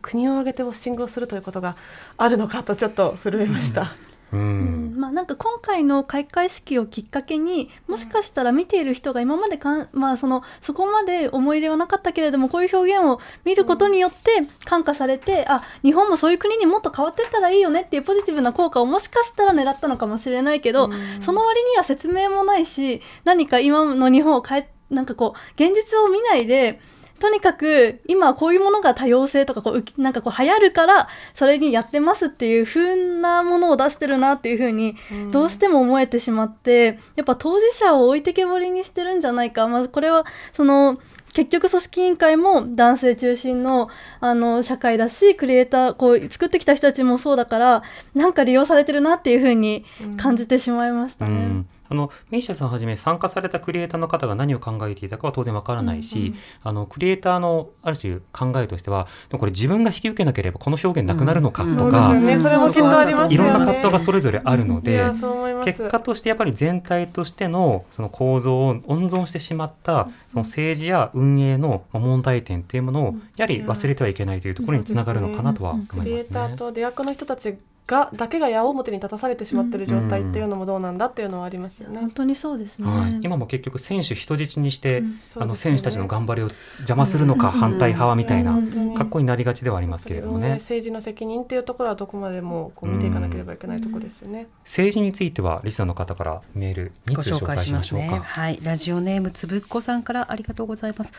[0.02, 1.76] 国を挙げてウォッシングをするということが
[2.18, 3.82] あるのかとちょっと震えました。
[3.82, 3.88] うん、
[4.36, 26.80] まあ、なんか今回の開会式をきっかけにもしかしたら見ている人が今までかん、まあ、そのそこまで思い入れはなかったけれどもこういう表現を見ることによって感化されて、うん、あ日本もそういう国にもっと変わっていったらいいよねっていうポジティブな効果をもしかしたら狙ったのかもしれないけど、うん、その割には説明もないし何か今の日本を変えなんかこう現実を見ないで
[27.22, 34.96] とにかく今こういうものが多様性とかこうなんかこう流行るからそれにやってますっていう風なものを出してるなっていう風に
[35.30, 41.00] どうしても思えてしまって、やっぱ当事者を置いてけぼりにしてるんじゃないか、まあ、これはその
[41.34, 47.84] 結局組織委員会も男性中心のあの社会だしクリエイターこう作ってきた人たちもそうだから
[48.16, 49.86] なんか利用されてるなっていう風に
[50.18, 51.32] 感じてしまいましたね。
[51.32, 62.16] うんあのメイシャさんはじめ参加されたクリエイターの方が何を考えていたかは当然わからないし、うんうん、あのクリエイターのある種考えとしてはでもこれ自分が引き受けなければこの表現なくなるのかとか、
[63.30, 65.04] いろんな葛藤がそれぞれあるので、
[65.66, 76.04] 結果としてやっぱり全体としてのその構造を温存してしまったその政治や運営の問題点というものをやはり忘れてはいけないというところにつながるのかなとは思いますね。
[76.04, 82.00] クリエイターと出役の人たちがだけが矢面に立たされてしまっている状態っていうのもどうなんだっていうのはありますよね。
[82.00, 88.58] 本当にそうですね、はい、今も結局選手人質にして、うんね、あの選手たちの頑張りを邪魔するのか反対派はみたいな
[88.96, 90.52] 格好になりがちではありますけれどもね。
[90.56, 94.48] 政治の責任っていうところはどこまでもこう見ていかなければいけないところですよね。
[94.64, 98.06] 政治についてはリスナーの方からメールにご紹介しましょうか。
[98.06, 101.14] ね、はい、ラジオネームつぶっこさんからありがとうございます。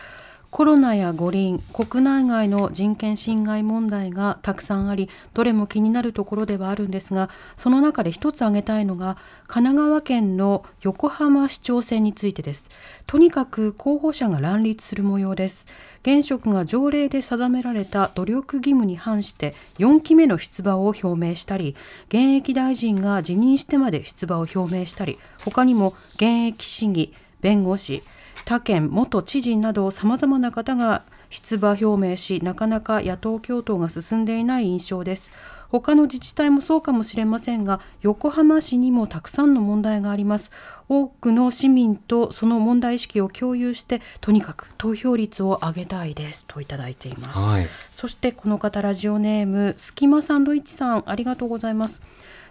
[0.53, 12.69] コロナや五輪国内外の人権侵害問題がたくさんありどれも気になるところではあるんですがその中で一つ挙げたいのが神奈川県の横浜市長選についてです。
[13.07, 15.67] とにかく候補者が乱立する模様です。
[16.03, 21.75] 現職が条例で定められた努力義務に反して4期目の出馬を表明したり
[22.09, 28.03] 現役大臣が辞任してまで出馬を表明したり他にも現役市議弁護士
[28.45, 35.31] 他県元知事などさまざまな方が出馬表明しなかなか野党共闘が進んでいない印象です。
[35.71, 40.51] 他の自治体もそうかもしれませんが横浜市にもたくさんの問題があります。
[40.91, 52.03] 多くの市民とその問題意識を共有してとにかく投票率を上げたいですといただいています、はい、そしてこの方ラジオネームすきまサンドイッチさんありがとうございます。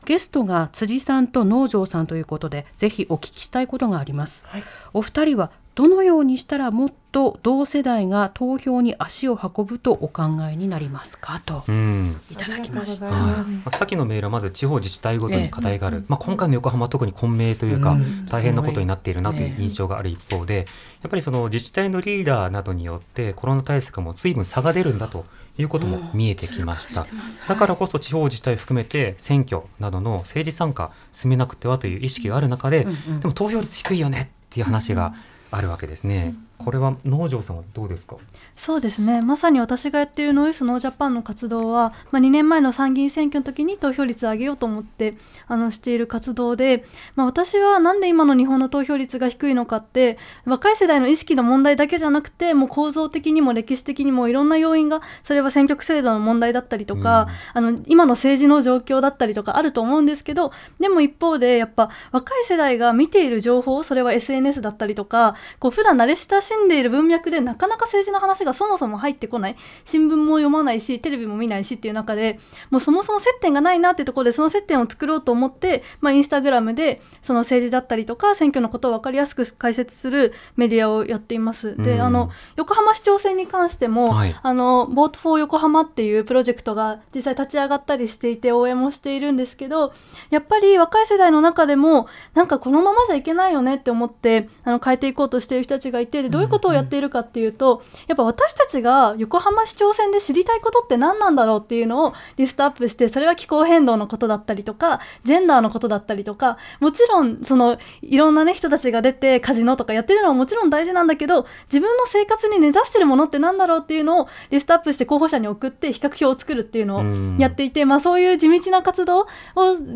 [0.04, 11.42] ゲストが辻さんと農場さんということでぜひお聞きしたいことがあります、はい、お二人はどのようにしたらもっと同世代が投票に足を運ぶとお考えになりますか？
[11.46, 20.66] と、うん、いただきました、まあ、さっきのメールはまず地方自治体ごとに課題がある、ええ、まあ、今回の横浜は特に混迷というか、うん、大変なことになっているなという印象がある一方で、
[21.02, 25.24] やっぱりその自治体のリーダーなどによってコロナ対策も随分差が出るんだと
[25.58, 27.08] いうことも見えてきました、うん、
[27.48, 35.14] だからこそ地方自治体含めて選挙などの政治参加進めなくてはという意識がある中で、うんうん、でも投票率低いよねっていう話が、
[35.52, 36.34] あるわけですね。
[36.64, 38.18] これは農場さんはどうですか？
[38.56, 39.22] そうですね。
[39.22, 45.16] まさに私がやっているノイスノージャパンの活動は、まあ、2年前の参議院選挙の時に投票率を上げようと思って
[45.48, 69.56] あのしている活動で、まあ、私はなんで今の日本の投票率が低いのかって若い世代の意識の問題だけじゃなくてもう構造的にも歴史的にもいろんな要因がそれは選挙区制度の問題だったりとか、あの今の政治の状況だったりとかあると思うんですけどでも一方でやっぱ若い世代が見ている情報それは SNS だったりとかこう普段慣れ親しんでいる文脈でなかなか政治の話がそもそも入ってこない。
[69.86, 72.40] 新聞も読まないしテレビも見ないしっていう中で
[72.70, 81.76] もうそもそも接点がないなっていうところでその接点を作ろうと思って、まあ、インスタグラムでその政治だったりとか選挙のことを分かりやすく解説するメディアをやっています。
[81.78, 82.02] で、うん。
[82.02, 84.36] あの横浜市長選に関しても、はい。
[84.42, 89.94] あのボートフォー横浜っていうプロジェクトが実際立ち上がったりしていて応援もしているんですけど
[90.30, 119.28] やっぱり若い世代の中でもなんかこのままじゃいけないよねって思ってあの変えていこうとしている人たちがいてでどういうことをやっているかっていうと、やっぱ私たちが横浜市長選で知りたいことって何なんだろうっていうのをリストアップしてそれは気候変動のことだったりとかジェンダーのことだったりとかもちろんそのいろんなね人たちが出てカジノとかやってるのはもちろん大事なんだけど自分の生活に根ざしてるものって何だろうっていうのをリストアップして候補者に送って比較表を作るっていうのをやっていて、まあ、そういう地道な活動を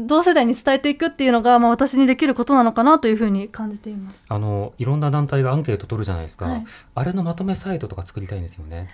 [0.08, 4.26] 同世代に伝えていくっていうのが、まあ、私にできることなのかなというふうに感じています。
[4.28, 6.66] あのいろんな団体がアンケート取るじゃないですか、はい。
[6.96, 8.90] あれのまとめサイトとか作りたいんですよね。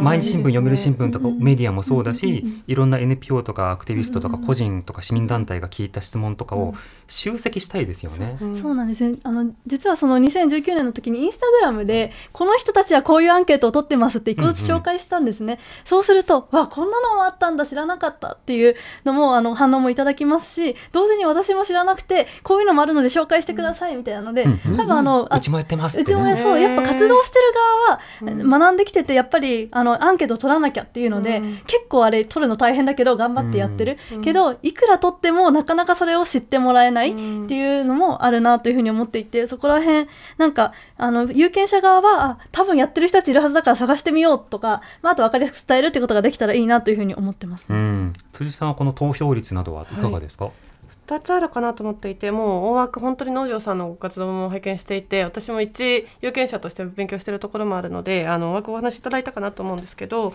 [0.00, 2.64] 毎日新聞、読売新聞とかうんメディアもそうだし、うんうんうん。
[2.66, 6.74] いろんな NPO とかアクティビストとかうんうん個人とか市民団体が聞いた質問とかを
[7.06, 8.38] 集積したいですよね。
[8.54, 8.74] そう。
[8.74, 26.36] なんですねあの実はその2019年の時にインスタグラムでこの人たちはこういうアンケートを取ってますって一個ずつ紹介したんですね、そうするとわこんなのもあったんだ知らなかったっていうのもあの反応もいただきますし同時に私も知らなくてこういうのもあるので紹介してくださいみたいなので、うんうん多分あの、あうちもやってますっうちも。
[26.36, 27.44] そうやっぱ活動してる
[28.26, 31.58] 側は学んできててやっぱりあのアンケート取らなきゃっていうので、うん。
[31.66, 34.22] 結構あれ取るの大変だけど頑張ってやってる、うん。
[34.22, 47.66] けどいくら取ってもなかなかそれを知ってもらえないっていうのもあるなというふうに思っていてそこら辺なんかあの有権者側はあ多分やってる人たちいるはずだから探してみようとか、まあ、あと分かりやすく伝えるってことができたらいいなというふうに思ってます。
[47.68, 50.50] うん、辻さんはこの投票率などはいかがですか、
[51.08, 60.34] 2つあるかなと思っていてもう大枠本当に農場さんのご活動も拝見していて私も一有権者として勉強しているところもあるのであの大枠お話しいただいたかなと思うんですけど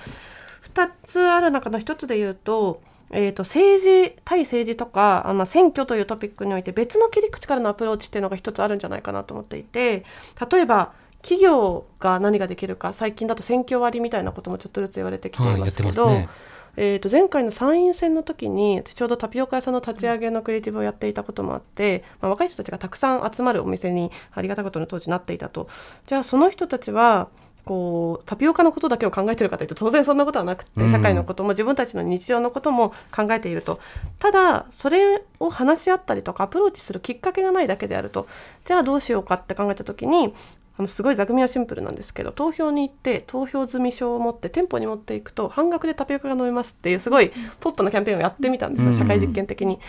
[0.74, 10.06] 2つある中の1つで言うと,、えー、と政治対政治とかあ、まあ、選挙というトピックにおいて別の切り口からのアプローチっていうのが1つあるんじゃないかなと思っていて
[10.52, 15.90] 例えば企業が何ができるか最近だと選挙割みたいなこともちょっとずつ言われてきてい、ますけど。
[15.90, 16.30] ますね。
[16.76, 25.68] えー、と前回の参院選の時に私ちょうどタピオカ屋さんの立ち上げのクリエイティブをやっていたこともあって、まあ、若い人たちがたくさん集まるお店にありがたいことに当時なっていたと。
[26.08, 27.30] じゃあその人たちは
[27.66, 30.86] こうタピオカのことだけを考えているかというと当然そんなことはなくうん。
[30.86, 33.80] て社会のことも自分たちの日常のことも考えていると。
[34.20, 38.28] ただそれを話し合ったりとかアプローチするきっかけがないだけであると。
[38.66, 40.34] じゃあどうしようかって考えた時に
[40.76, 48.98] あのすごい座組はシンプルなんですけど投票に行って投票済証を持って店舗に持っていくと半額でタピオカが飲めますっていうすごいポップなキャンペーンをやってみたんですよ、うん。
[48.98, 49.80] 社会実験的に。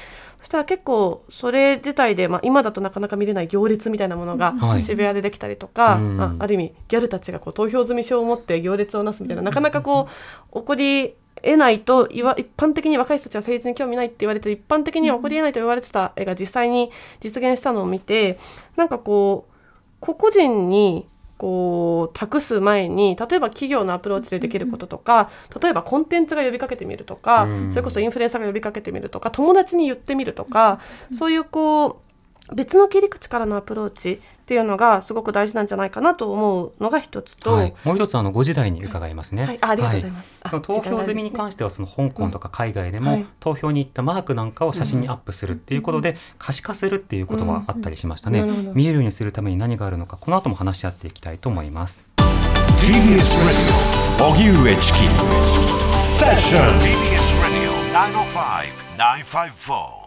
[0.41, 4.83] そしたら結構それ自体で、まあ、今だとなかなか見れない行列みたいなものがはい。
[4.83, 6.21] 渋谷でできたりとか、うん。
[6.21, 10.09] あある意味ギャルたちがこう投票済証を持って行列をなすみたいななかなかこ
[10.53, 18.39] う起こり得ないといわ一般的に若い人たちは政治に興味ないって言われて一般的には起こり得ないと言われてた絵が実際に実現したのを見て
[18.77, 19.54] なんかこう
[20.05, 21.07] 個々人に
[21.39, 25.31] こう託す前に例えば企業のアプローチでできることとか
[25.61, 27.71] 例えばコンテンツが呼びかけてみるとか、うん。
[27.71, 30.81] それこそインフルエンサーが呼びかけてみるとか友達に言ってみるとか、
[31.17, 31.97] そういうこう
[32.53, 39.45] 別の切り口からのアプローチっていうのがすごく大事なんじゃないかなと思うのが一つと、はい、もう一つあの5時台に伺いますね。
[39.45, 39.59] はい。
[39.63, 40.35] あありがとうございます。
[40.43, 43.27] あその投票済みに関してはその香港とか海外でもはい。
[43.41, 48.43] 投票に行ったマークなんかを写真にアップするっていうことで可視化するっていうことはあったりしましたね。
[48.75, 52.05] 見えるようにするために何があるのかこの後も話し合っていきたいと思います。
[52.79, 53.95] TBS Radio
[54.29, 54.99] 荻上チキ
[55.91, 57.73] セッション TBS Radio
[58.99, 60.05] 905-954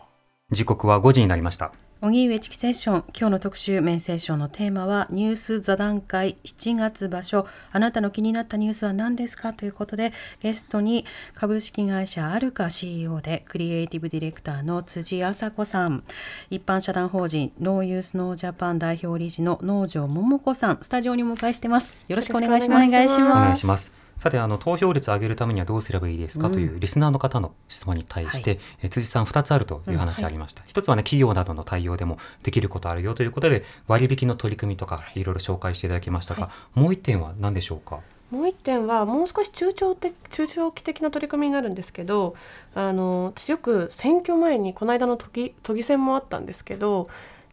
[0.51, 3.03] 時刻は5時になりました荻上チキセッション。
[3.17, 6.37] 今日の特集メインセッションのテーマはニュース座談会。
[6.43, 7.47] 7月場所。
[7.71, 9.51] あなたの気になったニュースは何ですか？
[9.51, 16.03] ということでゲストに株式会社アルカ CEO でクリエイティブディレクターの辻麻子さん。
[16.51, 20.77] 一般社団法人ノーユースノージャパン代表理事の農場桃子さん。
[20.81, 21.95] スタジオにお迎えしてます。
[22.07, 22.87] よろしくお願いします。
[22.87, 35.27] お願いしお願ますいしますさてあの投票率を上げるためにはどうすればいいですかというリスナーの方の質問に対して、え辻さん2つあるという話ありました、一つはね企業などの対容でもできることあるよということで割引の取り組みとかい。
[35.27, 37.99] ろいろ紹介していただきましたが、もう一点は何でしょうか？
[38.31, 42.35] もう一点はもう少し中長的中長期的な取り組みになるんですけど
[42.75, 47.07] あの私よく選挙前にこの間の都議都議選もあったんですけど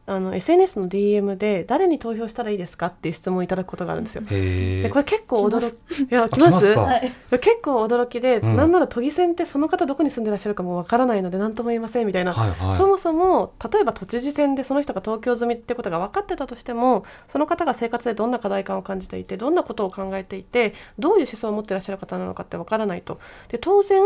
[0.06, 4.22] あの SNS の DM で誰に投票したらいいですかっていう質問をいただくことがあるんですよ。
[4.22, 8.56] でこれ結構驚きいやあ来ます結構驚きで、うん。
[8.56, 12.76] なんなら都議選ってその方どこに住んでらっしゃるかもわからないので何とも言えませんみたいな、はいはい。
[12.76, 23.18] そもそも例えば都知事選でその人が東京済みってことが分かってたとしてもその方が生活でどんな課題感を感じていてどんなことを考えていてどういう思想を持ってらっしゃる方なのかって分からないと。
[23.48, 24.02] で当然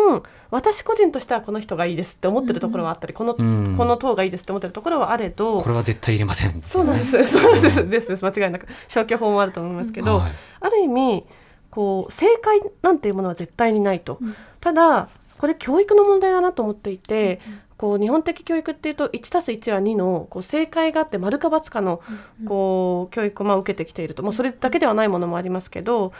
[0.50, 3.74] 私個人としてはこの人がいいですって思ってるところはあったり、このうん。
[3.76, 6.60] この党がいいですって思ってるところはあれどこれは絶対入れません。
[6.62, 7.24] そうなんです。
[7.24, 7.88] そうなんです。
[7.88, 8.24] ですです。
[8.24, 8.66] 間違いなく。
[8.88, 10.32] 消去法もあると思いますけど、はい。
[10.60, 11.24] ある意味
[11.70, 14.18] こう正解なんていうものは絶対にないと、
[14.60, 15.08] ただ
[15.38, 17.40] これ教育の問題だなと思っていて、
[17.78, 22.02] こう日本的教育っていうと 1+1 は2のこう正解があって丸か×かの
[22.46, 24.22] こう教育をまあ受けてきていると。
[24.22, 26.12] もうそれだけではないものもありますけど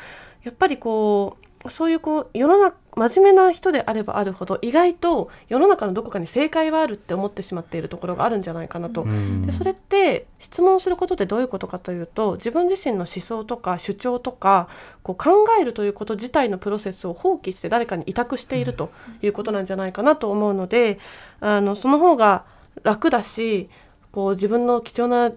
[0.44, 9.02] やっぱりこうそういうこう世の中真面目な人であればあるほど意外と世の中のどこかに正解はあるって思ってしまっているところがあるんじゃないかなと。
[9.02, 14.68] うんでそれって質問することでどういうことかというと自分自身の思想とか主張とか
[15.02, 18.90] こう考えるということ自体のプロセスを放棄して誰かに委託していると
[19.22, 20.98] いうことなんじゃないかなと思うので
[21.40, 22.44] あのその方が
[22.82, 23.68] 楽だし
[24.12, 25.32] こう自分の貴重な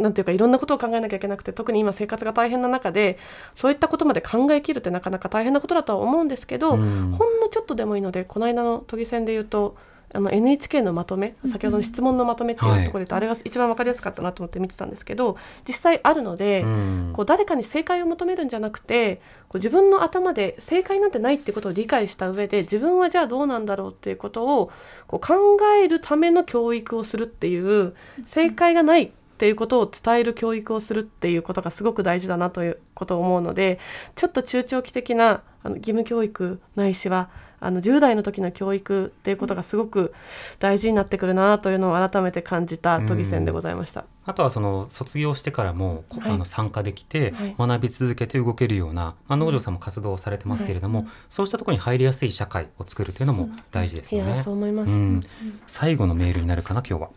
[0.00, 3.18] なんていうかいろんなことを考えなきゃいけなくて特に今生活が大変な中で
[3.54, 7.10] そういったことまで考えきるってなかなか大変なことだとは思うんですけど、うん。
[7.12, 9.76] ほんのちょっとでもいいのでこの間の都議選で言うと
[10.12, 15.36] あの NHK のまとめ先ほどの質問のまとめっていうところで言うと、あれが一番分かりやすかったなと思って見てたんですけど
[15.66, 17.10] 実際あるので、うん。
[17.14, 19.16] こう誰かに正解を求めるんじゃなくて
[19.48, 24.72] こう自分の頭で正解なんてないってことを理解した上で自分はじゃあどうなんだろうっていうことを
[25.06, 27.94] こう考えるための教育をするっていう
[28.26, 33.78] 正解がないっていうことを伝える教育をするっていうことがすごく大事だなということを思うので
[34.14, 40.12] ちょっと中長期的なあの義務教育ないしはあの10代の時の教育っていうことがすごく
[40.58, 44.04] 大事になってくるなというのを改めて感じた都議選でございました。
[44.26, 46.30] あとはその卒業してからも、こはい。
[46.32, 47.54] あの参加できて、はい。
[47.58, 54.36] 学び続けて動けるような、まあ、農場さんも活動をされてますけれども、そうしたところに入りやすい社会を作るというのも大事ですいよね。
[54.36, 55.20] やそう思います、うん、
[55.66, 57.10] 最後のメールになるかな今日は。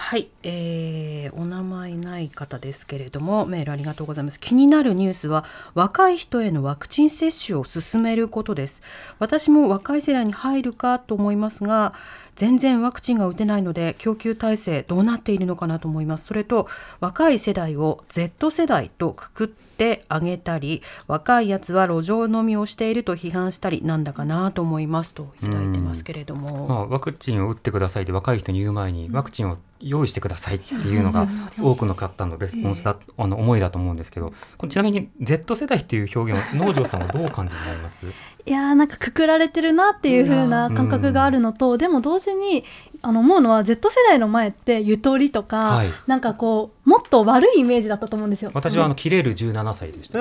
[0.00, 4.40] はい、えーお名前ない方ですけれどもメールありがとうございます。
[4.40, 5.44] 気になるニュースは
[5.74, 8.82] 若い人へのワクチン接種を進めることです。
[9.18, 11.94] 私も若い世代に入るかと思いますが
[12.34, 16.24] 全然ワクチンが打てないので供給体制どうなっているのかなと思います。
[16.24, 16.66] それと
[16.98, 31.26] 若い世代を Z 世代とくくってあげたり若いやつは路上飲みをしていると批判したりなんだかなと思いますといただいてますけれども、まあ、ワクチンを打ってくださいって若い人に言う前に、ワクチンを用意してくださいっていうのが
[31.60, 34.32] 多くの方のレスポンスだ、あの思いだと思うんですけど
[34.68, 37.98] ちなみに Z 世代っていう表現を農場さんはどう感じになります？
[38.46, 42.64] いやーなんかくくられてるなっていう風な感覚があるのと、でも同時に
[43.02, 45.90] あの思うのは Z 世代の前ってゆとりとか、はい。
[46.06, 48.50] なんかこうもっと悪いイメージだったと思うんですよ。
[48.54, 50.18] 私はあの切れる17歳でした。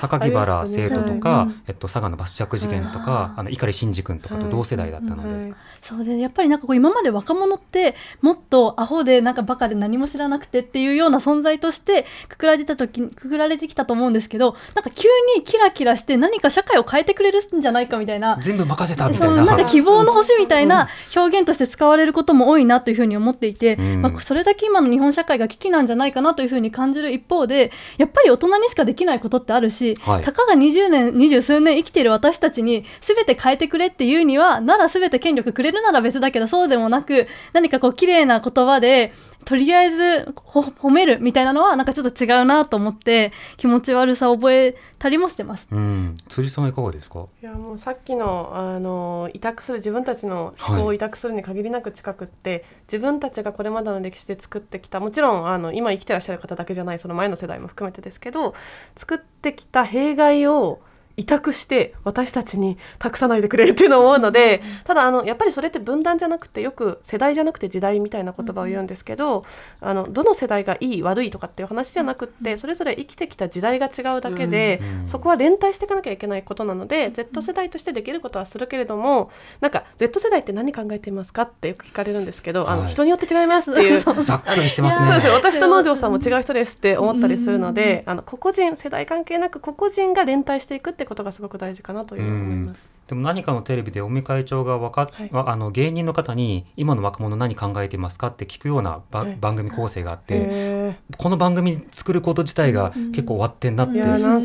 [0.00, 7.94] 榊原生徒とか、はいえっと、佐賀のバスジャック事件とか、あの碇シンジ君とかと同世代だったので、そうでやっぱりなんかこう今まで若者って
[8.26, 19.36] もっとアホでなんかバカで何も知らなくてっていうような存在としてくくられてた時にくくられてきたと思うんですけどなんか急にキラキラして何か社会を変えてくれるんじゃないかみたいな全部任せたみそたいな。
[19.36, 39.12] のなんか希望の星みたいな表現として使われることも多いなというふうに思っていて、うんまあ、それだけ今の日本社会が危機なんじゃないかなというふうに感じる一方でやっぱり大人にしかできないことってあるし、はいたかが20年二十数年生きている私たちに全て変えてくれっていうにはなら全て権力くれるなら別だけどそうでもなく何かこう綺麗な言葉で
[39.44, 45.68] とりあえずほ褒めるみたいなのはなんかちょっと違うなと思って気持ち悪さを覚えたりもしてます。
[45.70, 47.26] うん、辻さんはいかがですか？
[47.40, 58.54] いやもうさっきのあの委託する自分たちの思考を委託するに限りなく近くって、自分たちがこれまでの歴史で作ってきたもちろんあの今生きてらっしゃる方だけじゃないその前の世代も含めてですけど
[58.96, 60.80] 作ってきた弊害を
[61.16, 69.44] 委託して私たちに託さないでくれっていうのを思うので、ただあのやっぱりそれって分断じゃなくてよく世代じゃなくて時代みたいな言葉を言うんですけど、
[69.80, 75.08] あのどの世代がいい悪いとかっていう話じゃなくってそれぞれ生きてきた時代が違うだけで、うん。
[75.08, 82.90] そこは連帯していかなきゃいけないことなので Z 世代としてできることはするけれどもなんか Z 世代って何考えていますかってよく聞かれるんですけど、あのはい。
[82.90, 84.00] 人によって違いますっていう。
[84.00, 85.34] ざっくりしてますそうですね。
[85.34, 92.96] 私と農場さんも違う人ですって思ったりするので、あの個々人世代関係なく個々人が連帯していくってことがすごく大事かなというふうに思います。
[93.06, 95.30] でも何かのテレビで尾身会長がわかっ、はい。
[95.30, 99.36] わあの芸人の方に今の若者何考えていますかって聞くようなば、はい。
[99.40, 104.00] 番組構成があってへこの番組作ること自体が結構終わってんなって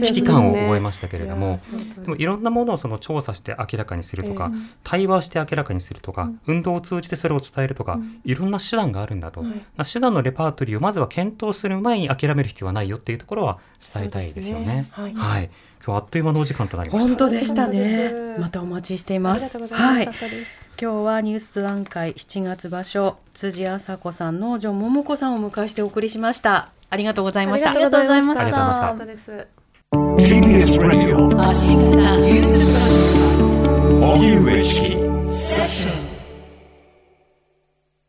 [0.06, 1.60] 危機感を覚えましたけーれども、
[2.04, 4.52] でもいろんなものをその調査して明らかにするとか、
[4.84, 9.44] 対話して明らかにするとか、運動を通じてそれを伝えるとか、いろんな手段があるんだと、
[9.92, 13.58] 手段のレパートリーをまずは検討する前に諦める必要はないよっていうところは
[13.94, 14.88] 伝えたいですよね。
[14.92, 15.50] はい
[15.84, 17.08] 今日あっという間のお時間となりました。
[17.08, 18.14] 本当でしたね。
[18.38, 19.46] またお待ちしています。
[19.56, 20.24] ありがとうございます。
[20.26, 20.34] はい。
[20.82, 26.72] 今日はニュース段階7月場所辻麻子さん農場桃子さんをお迎えしてお送りしました。
[26.90, 27.72] ありがとうございました。
[27.72, 28.44] ありがとうございました。
[28.44, 29.06] ありがとうございました。
[29.06, 29.62] 楽しかったです。
[29.92, 34.82] TBS Radio 発信型ニュースプロジェクト荻上チ
[36.06, 36.11] キ